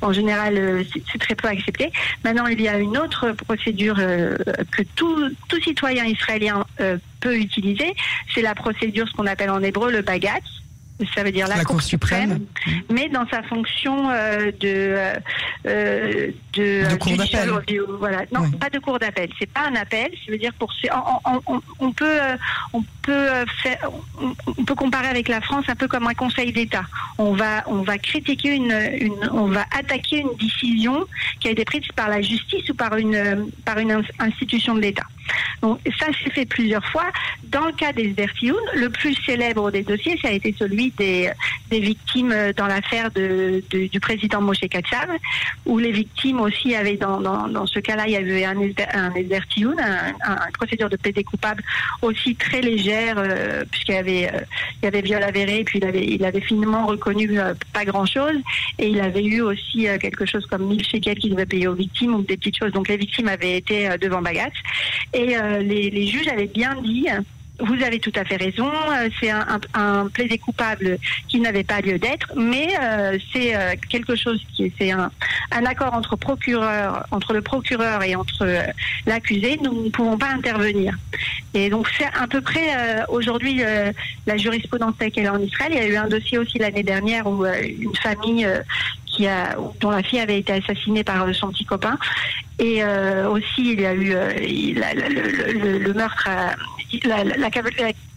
en 0.01 0.13
général, 0.13 0.85
c'est 1.11 1.19
très 1.19 1.35
peu 1.35 1.49
accepté. 1.49 1.91
Maintenant, 2.25 2.47
il 2.47 2.61
y 2.61 2.69
a 2.69 2.79
une 2.79 2.99
autre 2.99 3.33
procédure 3.33 3.97
que 3.97 4.83
tout 4.95 5.31
tout 5.49 5.61
citoyen 5.61 6.05
israélien 6.05 6.65
peut 7.21 7.37
utiliser, 7.37 7.95
c'est 8.35 8.43
la 8.43 8.55
procédure, 8.55 9.09
ce 9.09 9.13
qu'on 9.15 9.27
appelle 9.27 9.51
en 9.51 9.63
hébreu 9.63 9.91
le 9.91 10.03
bagat 10.03 10.41
ça 11.15 11.23
veut 11.23 11.33
dire 11.33 11.49
la, 11.49 11.65
Cour, 11.65 11.83
suprême, 11.83 12.47
mais 12.91 13.09
dans 13.09 13.27
sa 13.29 13.43
fonction 13.43 14.11
euh, 14.11 14.51
de 14.61 14.65
euh, 14.65 15.15
euh, 15.67 16.31
de, 16.53 16.91
de 16.91 16.97
cour 16.97 17.17
d'appel. 17.17 17.51
Voilà, 17.99 18.23
non, 18.33 18.51
pas 18.53 18.71
de 18.71 18.79
cour 18.79 18.99
d'appel. 18.99 19.31
C'est 19.39 19.51
pas 19.51 19.69
un 19.69 19.75
appel. 19.75 20.11
Ça 20.25 20.33
veut 20.33 20.39
dire 20.39 20.53
pour 20.55 20.73
on, 21.25 21.61
on, 21.79 21.93
peut 21.93 22.19
on 22.73 22.83
peut 23.03 23.29
faire 23.63 23.91
on 24.47 24.65
peut 24.65 24.75
comparer 24.75 25.09
avec 25.09 25.29
la 25.29 25.41
France 25.41 25.65
un 25.69 25.77
peu 25.77 25.89
comme 25.89 26.07
un 26.07 26.15
Conseil 26.15 26.53
d'État. 26.53 26.85
On 27.19 27.33
va 27.33 27.65
on 27.67 27.83
va 27.83 27.99
critiquer 27.99 28.55
une, 28.55 28.77
une 29.01 29.31
on 29.33 29.47
va 29.47 29.65
attaquer 29.77 30.19
une 30.19 30.35
décision 30.39 31.07
qui 31.41 31.49
a 31.49 31.51
été 31.53 31.65
prise 31.65 31.87
par 31.95 32.09
la 32.09 32.21
justice 32.21 32.69
ou 32.71 32.75
par 32.75 32.97
une 32.97 33.51
par 33.65 33.79
une 33.79 34.03
institution 34.19 34.75
de 34.75 34.81
l'État. 34.81 35.07
Donc 35.61 35.79
ça 35.99 36.07
s'est 36.07 36.31
fait 36.31 36.47
plusieurs 36.47 36.85
fois. 36.87 37.11
Dans 37.45 37.67
le 37.67 37.73
cas 37.73 37.93
des 37.93 38.15
Zertioun, 38.15 38.61
le 38.75 38.89
plus 38.91 39.15
célèbre 39.27 39.71
des 39.71 39.83
dossiers, 39.83 40.19
ça 40.21 40.29
a 40.29 40.33
été 40.33 40.55
celui 40.59 40.91
des, 40.93 41.31
des 41.71 41.81
victimes 41.81 42.35
dans 42.57 42.67
l'affaire 42.67 43.11
de, 43.11 43.63
du 43.71 44.01
président 44.01 44.41
Moshe 44.41 44.61
Katsav, 44.61 45.09
où 45.67 45.79
les 45.79 45.93
victimes 45.93 46.41
aussi 46.41 46.75
avaient, 46.75 46.97
dans, 46.97 47.21
dans, 47.21 47.67
ce 47.67 47.81
cas-là, 47.81 48.05
il 48.07 48.13
y 48.13 48.17
avait 48.17 48.45
un, 48.45 48.57
un 48.59 49.13
Zertioun, 49.29 49.79
un, 49.81 50.13
une 50.47 50.53
procédure 50.53 50.89
de 50.89 50.97
plaidé 50.97 51.25
coupable 51.25 51.63
aussi 52.01 52.35
très 52.37 52.61
légère, 52.61 53.17
euh, 53.19 53.65
puisqu'il 53.71 53.95
y 53.95 53.99
avait, 53.99 54.27
euh, 54.33 54.41
il 54.83 54.85
y 54.85 54.89
avait 54.89 55.03
viol 55.03 55.23
avéré, 55.23 55.61
et 55.61 55.65
puis 55.65 55.79
il 55.79 55.85
avait, 55.85 56.05
il 56.05 56.25
avait 56.25 56.41
finalement 56.41 56.87
reconnu 56.87 57.41
euh, 57.41 57.55
pas 57.73 57.85
grand-chose, 57.85 58.37
et 58.79 58.89
il 58.89 59.01
avait 59.01 59.25
eu 59.25 59.41
aussi 59.41 59.87
quelque 60.01 60.27
chose 60.27 60.45
comme 60.47 60.67
1000 60.67 60.85
shekels 60.85 61.19
qu'il 61.19 61.31
devait 61.31 61.47
payer 61.47 61.69
aux 61.69 61.75
victimes, 61.75 62.15
ou 62.15 62.23
des 62.23 62.37
petites 62.37 62.59
choses. 62.59 62.73
Donc 62.73 62.89
les 62.89 62.97
victimes 62.97 63.29
avaient 63.29 63.57
été 63.57 63.89
devant 64.01 64.23
Bagat. 64.23 64.51
Et 65.13 65.22
euh, 65.31 65.59
les, 65.63 66.07
juges 66.07 66.29
avaient 66.29 66.47
bien 66.47 66.75
dit 66.83 67.07
vous 67.61 67.83
avez 67.83 68.01
tout 68.01 68.13
à 68.17 68.25
fait 68.25 68.37
raison, 68.37 68.71
euh, 68.71 69.09
c'est 69.21 69.31
un, 69.31 69.47
un, 69.75 70.09
plaisir 70.09 70.39
coupable 70.41 70.99
qui 71.29 71.39
n'avait 71.39 71.65
pas 71.65 71.81
lieu 71.81 71.99
d'être, 71.99 72.33
mais 72.37 72.69
euh, 72.81 73.19
c'est 73.33 73.55
quelque 73.89 74.17
chose 74.17 74.43
qui 74.55 74.73
c'est 74.79 74.91
un, 74.91 75.11
accord 75.51 75.95
entre 75.95 76.17
procureur, 76.17 77.07
entre 77.11 77.35
le 77.35 77.43
procureur 77.43 78.03
et 78.03 78.17
entre 78.17 78.47
l'accusé. 79.07 79.59
Nous 79.63 79.85
ne 79.85 79.91
pouvons 79.91 80.17
pas 80.17 80.29
intervenir. 80.29 80.97
Et 81.55 81.69
donc 81.69 81.89
c'est 81.97 82.07
à 82.07 82.27
peu 82.27 82.41
près 82.41 83.05
aujourd'hui 83.09 83.63
la 84.27 84.37
jurisprudence 84.37 84.95
qu'elle 84.99 85.25
est 85.25 85.29
en 85.29 85.41
Israël. 85.41 85.73
Il 85.73 85.79
y 85.79 85.81
a 85.81 85.87
eu 85.87 85.97
un 85.97 86.09
dossier 86.09 86.39
aussi 86.39 86.59
l'année 86.59 86.83
dernière 86.83 87.27
où 87.27 87.45
une 87.45 87.95
famille 87.97 88.49
qui 89.07 89.27
a, 89.27 89.57
dont 89.81 89.91
la 89.91 90.03
fille 90.03 90.21
avait 90.21 90.39
été 90.39 90.53
assassinée 90.55 91.05
par 91.05 91.33
son 91.35 91.51
petit 91.51 91.65
copain. 91.65 91.99
Et 92.59 92.83
euh, 92.83 93.29
aussi, 93.29 93.73
il 93.73 93.81
y 93.81 93.87
a 93.87 93.95
eu 93.95 94.13
euh, 94.15 94.31
le, 94.39 95.93
meurtre, 95.93 96.29
la, 97.05 97.51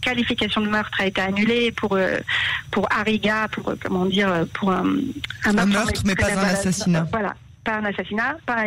qualification 0.00 0.60
de 0.60 0.68
meurtre 0.68 1.00
a 1.00 1.06
été 1.06 1.20
annulée 1.20 1.72
pour 1.72 1.94
euh, 1.94 2.18
pour 2.70 2.86
Ariga, 2.90 3.48
pour 3.48 3.74
comment 3.82 4.06
dire, 4.06 4.46
pour 4.54 4.70
un, 4.70 4.84
meurtre, 5.66 6.02
mais 6.04 6.14
pas 6.14 6.32
un 6.32 6.44
assassinat. 6.44 7.06
Voilà 7.10 7.34
pas 7.66 7.76
un 7.76 7.84
assassinat, 7.84 8.36
pas 8.46 8.64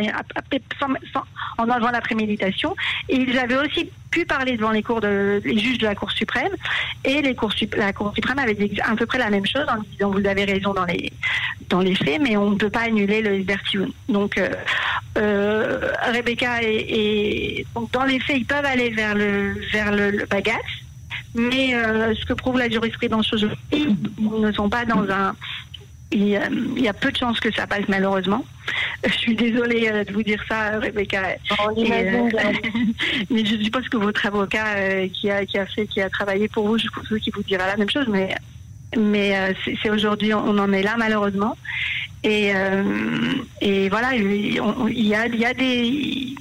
en 1.58 1.68
avant 1.68 1.90
la 1.90 2.00
préméditation. 2.00 2.76
Et 3.08 3.16
ils 3.16 3.38
avaient 3.38 3.58
aussi 3.58 3.90
pu 4.10 4.24
parler 4.24 4.56
devant 4.56 4.70
les, 4.70 4.82
cours 4.82 5.00
les 5.00 5.58
juges 5.58 5.78
de 5.78 5.86
la 5.86 5.94
Cour 5.94 6.10
suprême. 6.10 6.52
Et 7.04 7.22
la 7.22 7.34
Cour 7.34 7.52
suprême 8.14 8.38
avait 8.38 8.54
dit 8.54 8.80
à 8.82 8.94
peu 8.94 9.06
près 9.06 9.18
la 9.18 9.30
même 9.30 9.46
chose 9.46 9.66
en 9.68 9.82
disant 9.90 10.10
vous 10.10 10.26
avez 10.26 10.44
raison 10.44 10.74
dans 10.74 10.84
les, 10.84 11.10
dans 11.68 11.80
les 11.80 11.94
faits, 11.94 12.20
mais 12.20 12.36
on 12.36 12.50
ne 12.50 12.56
peut 12.56 12.70
pas 12.70 12.82
annuler 12.82 13.22
le 13.22 13.42
Bertioun. 13.42 13.90
Donc, 14.08 14.36
euh, 14.36 14.50
euh, 15.18 15.92
Rebecca 16.12 16.62
et, 16.62 17.66
dans 17.92 18.04
les 18.04 18.20
faits, 18.20 18.36
ils 18.38 18.46
peuvent 18.46 18.64
aller 18.64 18.90
vers 18.90 19.14
le, 19.14 19.54
vers 19.72 19.92
le, 19.92 20.26
bagage. 20.26 20.84
Mais 21.34 21.74
euh, 21.74 22.12
ce 22.16 22.24
que 22.24 22.32
prouve 22.32 22.58
la 22.58 22.68
jurisprudence 22.68 23.32
ils 23.72 23.96
ne 24.18 24.50
sont 24.50 24.68
pas 24.68 24.84
dans 24.84 25.08
un 25.08 25.34
il 26.12 26.28
y, 26.28 26.88
a, 26.88 26.92
peu 26.92 27.12
de 27.12 27.16
chances 27.16 27.38
que 27.38 27.52
ça 27.52 27.66
passe 27.66 27.86
malheureusement. 27.88 28.44
Je 29.04 29.12
suis 29.12 29.34
désolée 29.34 29.88
euh, 29.88 30.04
de 30.04 30.12
vous 30.12 30.22
dire 30.22 30.42
ça, 30.48 30.78
Rebecca. 30.78 31.22
Euh, 31.28 32.30
mais 33.30 33.44
je 33.44 33.62
suppose 33.62 33.88
que 33.88 33.96
votre 33.96 34.26
avocat 34.26 34.66
euh, 34.76 35.08
qui, 35.08 35.30
a, 35.30 35.46
qui 35.46 35.58
a 35.58 35.66
fait, 35.66 35.86
qui 35.86 36.00
a 36.00 36.10
travaillé 36.10 36.48
pour 36.48 36.66
vous, 36.66 36.78
je 36.78 36.84
suppose 36.84 37.20
qu'il 37.20 37.32
vous 37.32 37.44
dira 37.44 37.66
la 37.66 37.76
même 37.76 37.90
chose. 37.90 38.06
Mais, 38.08 38.34
mais 38.98 39.54
c'est 39.82 39.90
aujourd'hui, 39.90 40.34
on 40.34 40.58
en 40.58 40.72
est 40.72 40.82
là 40.82 40.96
malheureusement. 40.98 41.56
Et, 42.24 42.52
et 43.60 43.88
voilà, 43.88 44.14
il 44.14 44.54
y 44.54 45.14
a, 45.14 45.26
il 45.26 45.36
y 45.36 45.44
a 45.44 45.54
des 45.54 46.34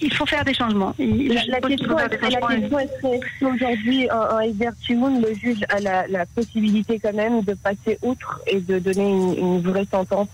il 0.00 0.12
faut 0.12 0.26
faire 0.26 0.44
des 0.44 0.54
changements. 0.54 0.94
la, 0.98 1.60
question, 1.60 1.98
est, 1.98 3.20
qu'aujourd'hui, 3.40 4.10
en, 4.10 4.36
en 4.36 5.20
le 5.20 5.34
juge 5.34 5.60
a 5.68 5.80
la, 5.80 6.26
possibilité 6.26 6.98
quand 6.98 7.12
même 7.12 7.42
de 7.42 7.54
passer 7.54 7.98
outre 8.02 8.40
et 8.46 8.60
de 8.60 8.78
donner 8.78 9.10
une, 9.38 9.60
vraie 9.60 9.86
sentence, 9.90 10.28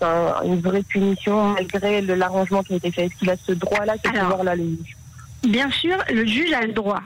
une 0.45 0.59
vraie 0.59 0.83
punition 0.83 1.53
malgré 1.53 2.01
l'arrangement 2.01 2.63
qui 2.63 2.73
a 2.73 2.75
été 2.77 2.91
fait 2.91 3.05
Est-ce 3.05 3.15
qu'il 3.15 3.29
a 3.29 3.37
ce 3.37 3.51
droit-là, 3.51 3.95
ce 4.03 4.09
pouvoir-là, 4.09 4.55
le 4.55 4.63
juge 4.63 4.97
Bien 5.43 5.69
sûr, 5.69 5.97
le 6.09 6.25
juge 6.25 6.51
a 6.53 6.65
le 6.65 6.73
droit. 6.73 7.01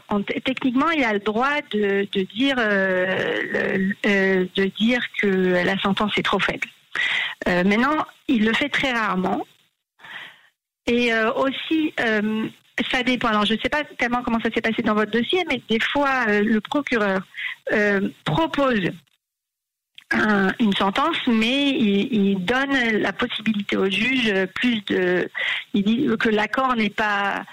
techniquement, 0.46 0.90
il 0.90 1.04
a 1.04 1.14
le 1.14 1.20
droit 1.20 1.62
de, 1.72 2.08
dire, 2.36 2.56
euh, 2.58 3.92
euh, 4.06 4.46
de 4.56 4.64
dire 4.80 5.02
que 5.22 5.28
la 5.64 5.78
sentence 5.80 6.18
est 6.18 6.24
trop 6.24 6.40
faible. 6.40 6.68
Euh, 7.48 7.64
maintenant, 7.64 8.06
il 8.28 8.46
le 8.46 8.54
fait 8.54 8.70
très 8.70 8.94
rarement. 8.94 9.46
Et 10.88 11.14
euh, 11.14 11.32
aussi, 11.34 11.94
euh, 12.00 12.48
ça 12.92 13.04
dépend. 13.04 13.30
Alors, 13.30 13.46
je 13.46 13.54
ne 13.54 13.60
sais 13.60 13.70
pas 13.70 13.84
tellement 13.98 14.24
comment 14.24 14.40
ça 14.40 14.50
s'est 14.54 14.62
passé 14.62 14.82
dans 14.82 14.96
votre 14.96 15.12
dossier, 15.12 15.44
mais 15.50 15.62
des 15.70 15.80
fois, 15.80 16.26
euh, 16.28 16.42
le 16.44 16.62
procureur 16.62 17.22
propose 18.26 18.90
une 20.60 20.74
sentence, 20.74 21.16
mais 21.26 21.70
il, 21.70 22.44
donne 22.44 22.74
la 23.00 23.14
possibilité 23.14 23.78
au 23.78 23.90
juge 23.90 24.34
plus 24.56 24.84
de. 24.86 25.30
Il 25.74 25.84
dit 25.84 26.08
que 26.20 26.28
l'accord 26.28 26.76
n'est 26.76 26.90
pas. 26.90 27.46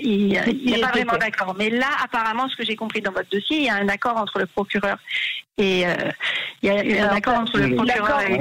Il 0.00 0.28
n'est 0.28 0.80
pas 0.80 0.88
vraiment 0.88 1.18
d'accord. 1.18 1.54
Mais 1.58 1.68
là, 1.68 1.88
apparemment, 2.02 2.48
ce 2.48 2.56
que 2.56 2.64
j'ai 2.64 2.76
compris 2.76 3.02
dans 3.02 3.12
votre 3.12 3.28
dossier, 3.28 3.58
il 3.58 3.64
y 3.64 3.68
a 3.68 3.74
un 3.74 3.88
accord 3.90 4.16
entre 4.16 4.38
le 4.38 4.46
procureur 4.46 4.96
et 5.58 5.84
il 6.62 6.68
y 6.70 6.98
a 6.98 7.10
un 7.10 7.14
accord 7.14 7.34
entre 7.34 7.58
le 7.58 7.74
procureur 7.76 8.22
et 8.22 8.38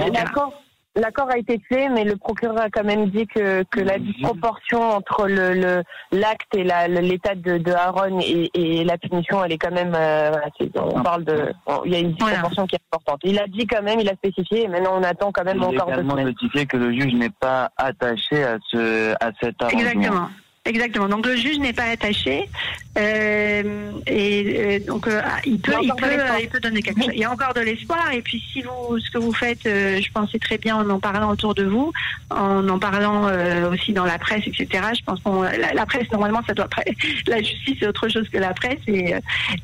L'accord 0.97 1.29
a 1.29 1.37
été 1.37 1.61
fait, 1.69 1.89
mais 1.89 2.03
le 2.03 2.15
procureur 2.15 2.59
a 2.59 2.69
quand 2.69 2.83
même 2.83 3.09
dit 3.09 3.27
que, 3.27 3.63
que 3.63 3.79
la 3.79 3.99
disproportion 3.99 4.81
entre 4.81 5.27
le 5.27 5.83
l'acte 6.11 6.55
et 6.55 6.63
l'état 6.63 7.35
de, 7.35 7.57
de 7.57 7.71
Aaron 7.71 8.19
et, 8.19 8.49
et, 8.53 8.83
la 8.83 8.97
punition, 8.97 9.43
elle 9.43 9.51
est 9.51 9.57
quand 9.57 9.71
même. 9.71 9.93
Euh, 9.95 10.31
on 10.75 11.01
parle 11.03 11.23
de. 11.23 11.53
il 11.85 11.91
y 11.91 11.95
a 11.95 11.99
une 11.99 12.13
disproportion 12.13 12.65
qui 12.65 12.75
est 12.75 12.81
importante. 12.91 13.19
Il 13.23 13.39
a 13.39 13.47
dit 13.47 13.67
quand 13.67 13.83
même, 13.83 13.99
il 13.99 14.09
a 14.09 14.15
spécifié, 14.15 14.63
et 14.63 14.67
maintenant 14.67 14.97
on 14.97 15.03
attend 15.03 15.31
quand 15.31 15.43
même 15.43 15.57
il 15.57 15.63
encore. 15.63 15.87
Il 15.87 15.91
a 15.91 15.93
également 15.95 16.15
notifié 16.15 16.65
que 16.65 16.77
le 16.77 16.91
juge 16.91 17.13
n'est 17.13 17.29
pas 17.29 17.69
attaché 17.77 18.43
à 18.43 18.57
ce 18.71 19.13
à 19.23 19.31
cet 19.39 19.61
arrangement. 19.61 19.79
Exactement. 19.79 20.29
Exactement. 20.67 21.07
Donc 21.07 21.25
le 21.25 21.35
juge 21.37 21.59
n'est 21.59 21.73
pas 21.73 21.85
attaché 21.85 22.49
euh, 22.97 23.91
et 24.05 24.79
donc 24.79 25.07
euh, 25.07 25.21
ah, 25.23 25.37
il 25.45 25.59
peut, 25.59 25.71
il, 25.81 25.93
peut, 25.93 26.07
il 26.41 26.49
peut 26.49 26.59
donner 26.59 26.81
quelque 26.81 27.03
chose. 27.03 27.11
Il 27.13 27.19
y 27.19 27.23
a 27.23 27.31
encore 27.31 27.53
de 27.53 27.61
l'espoir. 27.61 28.11
Et 28.11 28.21
puis 28.21 28.43
si 28.51 28.63
vous, 28.63 28.99
ce 28.99 29.09
que 29.09 29.17
vous 29.17 29.31
faites, 29.31 29.63
je 29.63 30.11
pensais 30.11 30.39
très 30.39 30.57
bien 30.57 30.75
en 30.75 30.89
en 30.89 30.99
parlant 30.99 31.31
autour 31.31 31.55
de 31.55 31.63
vous, 31.63 31.93
en 32.29 32.67
en 32.67 32.79
parlant 32.79 33.29
aussi 33.71 33.93
dans 33.93 34.03
la 34.03 34.17
presse, 34.17 34.43
etc. 34.45 34.83
Je 34.97 35.03
pense 35.03 35.21
qu'on 35.21 35.43
la, 35.43 35.73
la, 35.73 35.85
presse 35.85 36.11
normalement 36.11 36.41
ça 36.45 36.53
doit 36.53 36.67
la 37.27 37.41
justice 37.41 37.77
c'est 37.79 37.87
autre 37.87 38.09
chose 38.09 38.27
que 38.29 38.37
la 38.37 38.53
presse. 38.53 38.79
Et, 38.87 39.13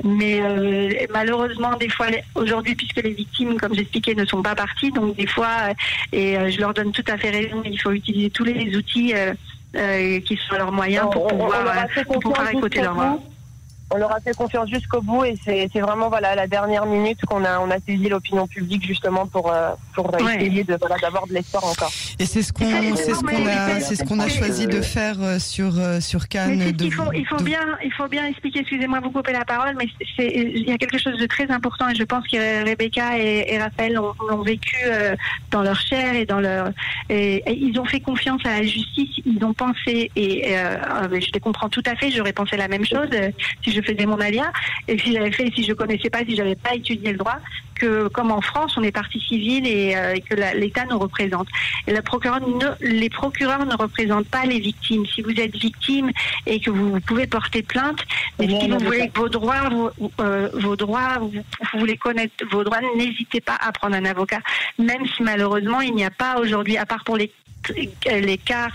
mais 0.06 0.42
malheureusement 1.12 1.76
des 1.76 1.90
fois 1.90 2.08
aujourd'hui 2.36 2.76
puisque 2.76 3.04
les 3.04 3.14
victimes, 3.14 3.58
comme 3.58 3.74
j'expliquais, 3.74 4.16
ne 4.16 4.26
sont 4.26 4.42
pas 4.42 4.56
parties, 4.56 4.92
donc 4.92 5.18
des 5.18 5.28
fois 5.28 5.74
et 6.14 6.38
je 6.50 6.60
leur 6.60 6.74
donne 6.74 6.94
tout 6.94 7.06
à 7.08 7.18
fait 7.18 7.32
raison. 7.32 7.62
Il 7.66 7.82
faut 7.82 7.92
utiliser 7.92 8.30
tous 8.30 8.46
les 8.46 8.76
outils 8.78 9.14
euh, 9.76 10.20
qui 10.22 10.38
sont 10.38 10.56
leurs 10.56 10.72
moyens 10.72 11.10
pour 11.12 11.28
pouvoir, 11.28 11.88
pour 12.06 12.20
pouvoir 12.20 12.50
écouter 12.52 12.82
leur 12.82 12.94
voix 12.94 13.20
on 13.94 13.98
leur 13.98 14.12
a 14.12 14.20
fait 14.20 14.36
confiance 14.36 14.70
jusqu'au 14.70 15.02
bout 15.02 15.24
et 15.24 15.36
c'est 15.46 15.80
vraiment 15.80 16.10
voilà 16.10 16.34
la 16.36 16.48
dernière 16.48 16.86
minute 16.86 17.20
qu'on 17.26 17.46
a 17.46 17.60
on 17.60 17.70
a 17.70 17.78
saisi 17.80 18.10
l'opinion 18.10 18.48
publique 18.48 18.86
justement 18.86 19.28
pour 19.28 19.52
euh, 19.52 19.72
pour 19.94 20.12
essayer 20.20 20.64
de 20.64 20.76
voilà 20.80 20.98
d'avoir 20.98 21.28
de 21.28 21.34
l'espoir 21.34 21.64
encore. 21.64 21.92
Et 22.18 22.26
c'est 22.26 22.42
ce 22.42 22.52
qu'on 22.52 22.66
c'est 22.96 23.14
ce 23.14 23.24
qu'on 23.24 23.46
a 23.46 23.80
c'est 23.80 23.96
ce 23.96 24.04
qu'on 24.04 24.20
a 24.20 24.28
choisi 24.28 24.66
de 24.66 24.82
faire 24.82 25.22
euh, 25.22 25.40
sur 25.40 25.78
euh, 25.78 26.00
sur 26.00 26.28
Cannes. 26.28 26.74
il 26.80 26.94
faut 26.94 27.14
il 27.14 27.28
faut 27.28 27.44
bien 27.44 27.62
il 27.84 27.94
faut 27.94 28.08
bien 28.08 28.26
expliquer. 28.26 28.60
Excusez-moi 28.62 29.00
vous 29.00 29.12
couper 29.12 29.32
la 29.32 29.46
parole, 29.46 29.76
mais 29.78 29.88
c'est 30.18 30.32
il 30.34 30.68
y 30.68 30.72
a 30.72 30.78
quelque 30.78 30.98
chose 30.98 31.20
de 31.20 31.26
très 31.28 31.50
important 31.52 31.90
et 31.90 31.96
je 31.96 32.04
pense 32.04 32.28
que 32.28 32.66
Rebecca 32.66 33.18
et, 33.18 33.58
Raphaël 33.60 33.94
l'ont 33.94 34.42
vécu 34.42 34.78
dans 35.52 35.62
leur 35.62 35.80
chair 35.80 36.16
et 36.16 36.26
dans 36.26 36.40
leur 36.40 36.72
et, 37.10 37.44
ils 37.48 37.80
ont 37.80 37.86
fait 37.86 38.00
confiance 38.00 38.42
à 38.46 38.60
la 38.60 38.64
justice. 38.64 39.22
Ils 39.26 39.44
ont 39.44 39.54
pensé 39.54 40.10
et 40.16 40.56
je 40.56 41.32
les 41.32 41.40
comprends 41.40 41.70
tout 41.70 41.84
à 41.86 41.96
fait. 41.96 42.10
J'aurais 42.10 42.34
pensé 42.34 42.58
la 42.58 42.68
même 42.68 42.86
chose 42.86 43.10
si 43.64 43.72
je 43.72 43.83
faisais 43.84 44.06
mon 44.06 44.20
alia, 44.20 44.52
et 44.88 44.98
si 44.98 45.14
j'avais 45.14 45.32
fait, 45.32 45.52
si 45.56 45.64
je 45.64 45.74
connaissais 45.74 46.10
pas, 46.10 46.20
si 46.20 46.36
j'avais 46.36 46.56
pas 46.56 46.76
étudié 46.76 47.12
le 47.12 47.18
droit, 47.18 47.40
que 47.76 48.08
comme 48.08 48.32
en 48.32 48.42
France, 48.42 48.78
on 48.78 48.84
est 48.84 48.92
partie 48.92 49.20
civile 49.20 49.68
et, 49.68 49.96
euh, 49.96 50.16
que 50.30 50.36
l'État 50.58 50.86
nous 50.90 51.00
représente. 51.00 51.48
Et 51.88 51.92
la 51.92 52.02
procureure 52.02 52.40
les 52.82 53.10
procureurs 53.10 53.66
ne 53.66 53.76
représentent 53.76 54.28
pas 54.28 54.46
les 54.46 54.60
victimes. 54.60 55.06
Si 55.06 55.22
vous 55.22 55.32
êtes 55.40 55.56
victime 55.56 56.12
et 56.46 56.60
que 56.60 56.70
vous 56.70 57.00
pouvez 57.02 57.28
porter 57.28 57.64
plainte, 57.64 58.04
mais 58.40 58.48
si 58.48 58.70
vous 58.70 58.80
voulez 58.80 59.12
vos 59.14 59.30
droits, 59.30 59.70
vos, 59.70 59.92
euh, 60.20 60.50
vos 60.54 60.76
droits, 60.76 61.18
vous, 61.20 61.32
vous, 61.32 61.80
voulez 61.80 61.98
connaître 61.98 62.34
vos 62.52 62.64
droits, 62.64 62.80
n'hésitez 62.96 63.42
pas 63.42 63.58
à 63.60 63.72
prendre 63.72 63.96
un 63.96 64.06
avocat, 64.06 64.40
même 64.78 65.06
si 65.16 65.24
malheureusement 65.24 65.82
il 65.82 65.94
n'y 65.94 66.06
a 66.06 66.12
pas 66.12 66.40
aujourd'hui, 66.40 66.78
à 66.78 66.86
part 66.86 67.04
pour 67.04 67.18
les 67.18 67.32
les 67.70 68.38
cas 68.38 68.70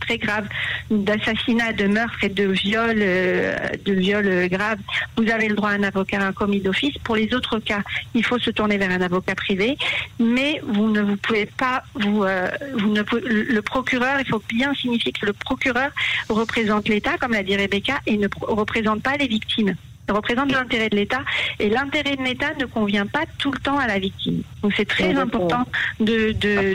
très 0.00 0.18
graves 0.18 0.48
d'assassinat, 0.90 1.72
de 1.72 1.86
meurtre 1.86 2.22
et 2.22 2.28
de 2.28 2.46
viol, 2.46 2.96
euh, 2.98 3.56
de 3.84 3.92
viol 3.92 4.48
grave, 4.48 4.78
vous 5.16 5.28
avez 5.30 5.48
le 5.48 5.54
droit 5.54 5.70
à 5.70 5.74
un 5.74 5.82
avocat, 5.82 6.20
un 6.20 6.32
commis 6.32 6.60
d'office. 6.60 6.96
Pour 7.04 7.16
les 7.16 7.32
autres 7.34 7.58
cas, 7.58 7.82
il 8.14 8.24
faut 8.24 8.38
se 8.38 8.50
tourner 8.50 8.78
vers 8.78 8.90
un 8.90 9.00
avocat 9.00 9.34
privé, 9.34 9.76
mais 10.18 10.60
vous 10.64 10.90
ne 10.90 11.14
pouvez 11.16 11.46
pas, 11.46 11.82
euh, 12.04 12.50
le 12.74 13.60
procureur, 13.60 14.20
il 14.20 14.26
faut 14.26 14.42
bien 14.48 14.74
signifier 14.74 15.12
que 15.12 15.26
le 15.26 15.32
procureur 15.32 15.90
représente 16.28 16.88
l'État, 16.88 17.16
comme 17.18 17.32
l'a 17.32 17.42
dit 17.42 17.56
Rebecca, 17.56 18.00
et 18.06 18.16
ne 18.16 18.28
représente 18.40 19.02
pas 19.02 19.16
les 19.16 19.28
victimes 19.28 19.74
représente 20.08 20.52
l'intérêt 20.52 20.88
de 20.88 20.96
l'État 20.96 21.22
et 21.58 21.68
l'intérêt 21.68 22.16
de 22.16 22.22
l'État 22.22 22.54
ne 22.58 22.64
convient 22.64 23.06
pas 23.06 23.24
tout 23.38 23.52
le 23.52 23.58
temps 23.58 23.78
à 23.78 23.86
la 23.86 23.98
victime. 23.98 24.42
Donc 24.62 24.72
c'est 24.76 24.86
très 24.86 25.14
important 25.14 25.64
de, 26.00 26.32
de, 26.32 26.74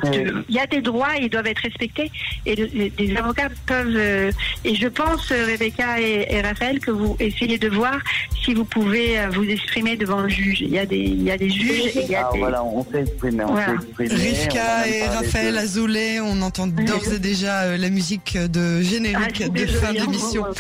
il 0.50 0.56
y 0.56 0.60
a 0.60 0.68
des 0.68 0.82
droits 0.82 1.18
et 1.18 1.24
ils 1.24 1.30
doivent 1.30 1.48
être 1.48 1.62
respectés 1.62 2.12
et 2.46 2.56
des 2.56 3.18
avocats 3.18 3.50
peuvent 3.66 3.96
euh, 3.96 4.32
et 4.64 4.76
je 4.76 4.88
pense 4.88 5.32
Rebecca 5.32 6.00
et, 6.00 6.42
Raphaël 6.42 6.80
que 6.80 6.92
vous 6.92 7.16
essayez 7.20 7.58
de 7.58 7.70
voir 7.70 8.00
si 8.44 8.54
vous 8.54 8.66
pouvez 8.66 9.20
euh, 9.20 9.30
vous 9.30 9.44
exprimer 9.44 9.96
devant 9.98 10.22
le 10.22 10.30
juge. 10.30 10.62
Il 10.62 10.70
y 10.70 10.80
a 10.80 10.86
des 10.86 10.98
il 10.98 11.24
y 11.24 11.32
a 11.32 11.38
des 11.38 11.50
juges 11.50 11.92
il 11.96 12.10
y 12.10 12.16
a 12.16 12.28
ah, 12.28 12.34
des... 12.34 12.40
voilà, 12.40 12.64
on 12.64 12.84
s'est 12.86 13.02
exprimé, 13.02 13.44
on 13.44 13.56
Rivka 13.98 14.88
et 14.88 15.08
Raphaël 15.08 15.58
Azoulay, 15.58 16.20
on 16.20 16.42
entend 16.42 16.68
d'ores 16.68 17.14
et 17.14 17.20
déjà 17.20 17.64
euh, 17.64 17.78
la 17.78 17.90
musique 17.90 18.38
de 18.38 18.82
générique 18.82 19.44
ah, 19.46 19.50
de 19.50 19.66
fin 19.66 19.94
d'émission. 19.94 20.46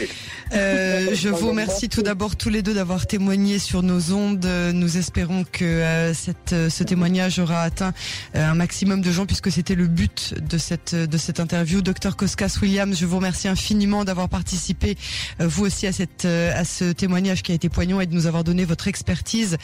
je 0.52 1.30
vous 1.30 1.50
remercie 1.50 1.90
tout 1.90 2.02
d'abord 2.02 2.36
tous 2.36 2.50
les 2.50 2.62
d'avoir 2.62 3.08
témoigné 3.08 3.60
sur 3.60 3.84
nos 3.84 4.14
ondes. 4.14 4.46
Nous 4.74 4.98
espérons 4.98 5.44
que 5.44 5.66
euh, 5.66 6.14
cette, 6.14 6.54
euh, 6.54 6.70
ce 6.70 6.84
témoignage 6.84 7.40
aura 7.40 7.62
atteint 7.62 7.94
euh, 8.36 8.52
un 8.52 8.54
maximum 8.54 9.02
de 9.02 9.12
gens 9.12 9.26
puisque 9.26 9.52
c'était 9.52 9.76
le 9.76 9.88
but 9.88 10.36
de 10.38 10.58
cette, 10.58 10.94
de 10.94 11.18
cette 11.18 11.40
interview. 11.40 11.82
Docteur 11.82 12.16
Koskas 12.16 12.58
Williams, 12.62 12.98
je 12.98 13.06
vous 13.06 13.16
remercie 13.16 13.48
infiniment 13.48 14.06
d'avoir 14.06 14.30
participé 14.30 14.96
vous 15.40 15.66
aussi 15.66 15.88
à, 15.88 15.92
cette, 15.92 16.26
à 16.26 16.64
ce 16.64 16.92
témoignage 16.92 17.42
qui 17.42 17.52
a 17.52 17.56
été 17.56 17.70
poignant 17.70 18.00
et 18.00 18.06
de 18.06 18.14
nous 18.14 18.28
avoir 18.28 18.44
donné 18.44 18.66
votre 18.66 18.88
expertise 18.88 19.58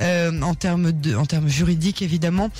en 0.00 0.54
termes 0.54 0.92
de, 0.92 1.14
en 1.14 1.26
termes 1.26 1.48
juridiques 1.48 2.02
évidemment. 2.02 2.50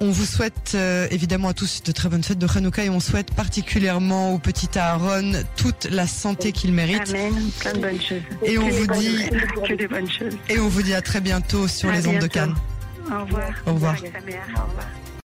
On 0.00 0.10
vous 0.10 0.24
souhaite 0.24 0.76
évidemment 1.10 1.48
à 1.48 1.54
tous 1.54 1.82
de 1.82 1.92
très 1.92 2.08
bonnes 2.08 2.24
fêtes 2.24 2.38
de 2.38 2.46
Hanouka 2.46 2.84
et 2.84 2.90
on 2.90 3.00
souhaite 3.00 3.32
particulièrement 3.34 4.32
au 4.32 4.38
petit 4.38 4.78
Aaron 4.78 5.32
toute 5.56 5.88
la 5.90 6.06
santé 6.06 6.52
qu'il 6.52 6.72
mérite. 6.72 7.14
Plein 7.60 7.72
de 7.72 7.78
bonnes 7.78 8.00
choses. 8.00 8.22
Et 8.42 8.58
on 8.58 8.68
vous 8.68 8.86
dit 8.86 9.18
que 9.68 9.74
des 9.74 9.88
bonnes 9.88 10.10
choses. 10.10 10.36
Et 10.48 10.58
on 10.58 10.68
vous 10.68 10.82
dit 10.82 10.94
à 10.94 11.02
très 11.02 11.20
bientôt 11.20 11.68
sur 11.68 11.90
les 11.90 12.06
ondes 12.06 12.18
de 12.18 12.26
Cannes. 12.26 12.54
Au 13.06 13.24
revoir. 13.24 13.50
Au 13.66 13.74
revoir. 13.74 13.94
Au 13.94 14.62
revoir. 14.66 14.86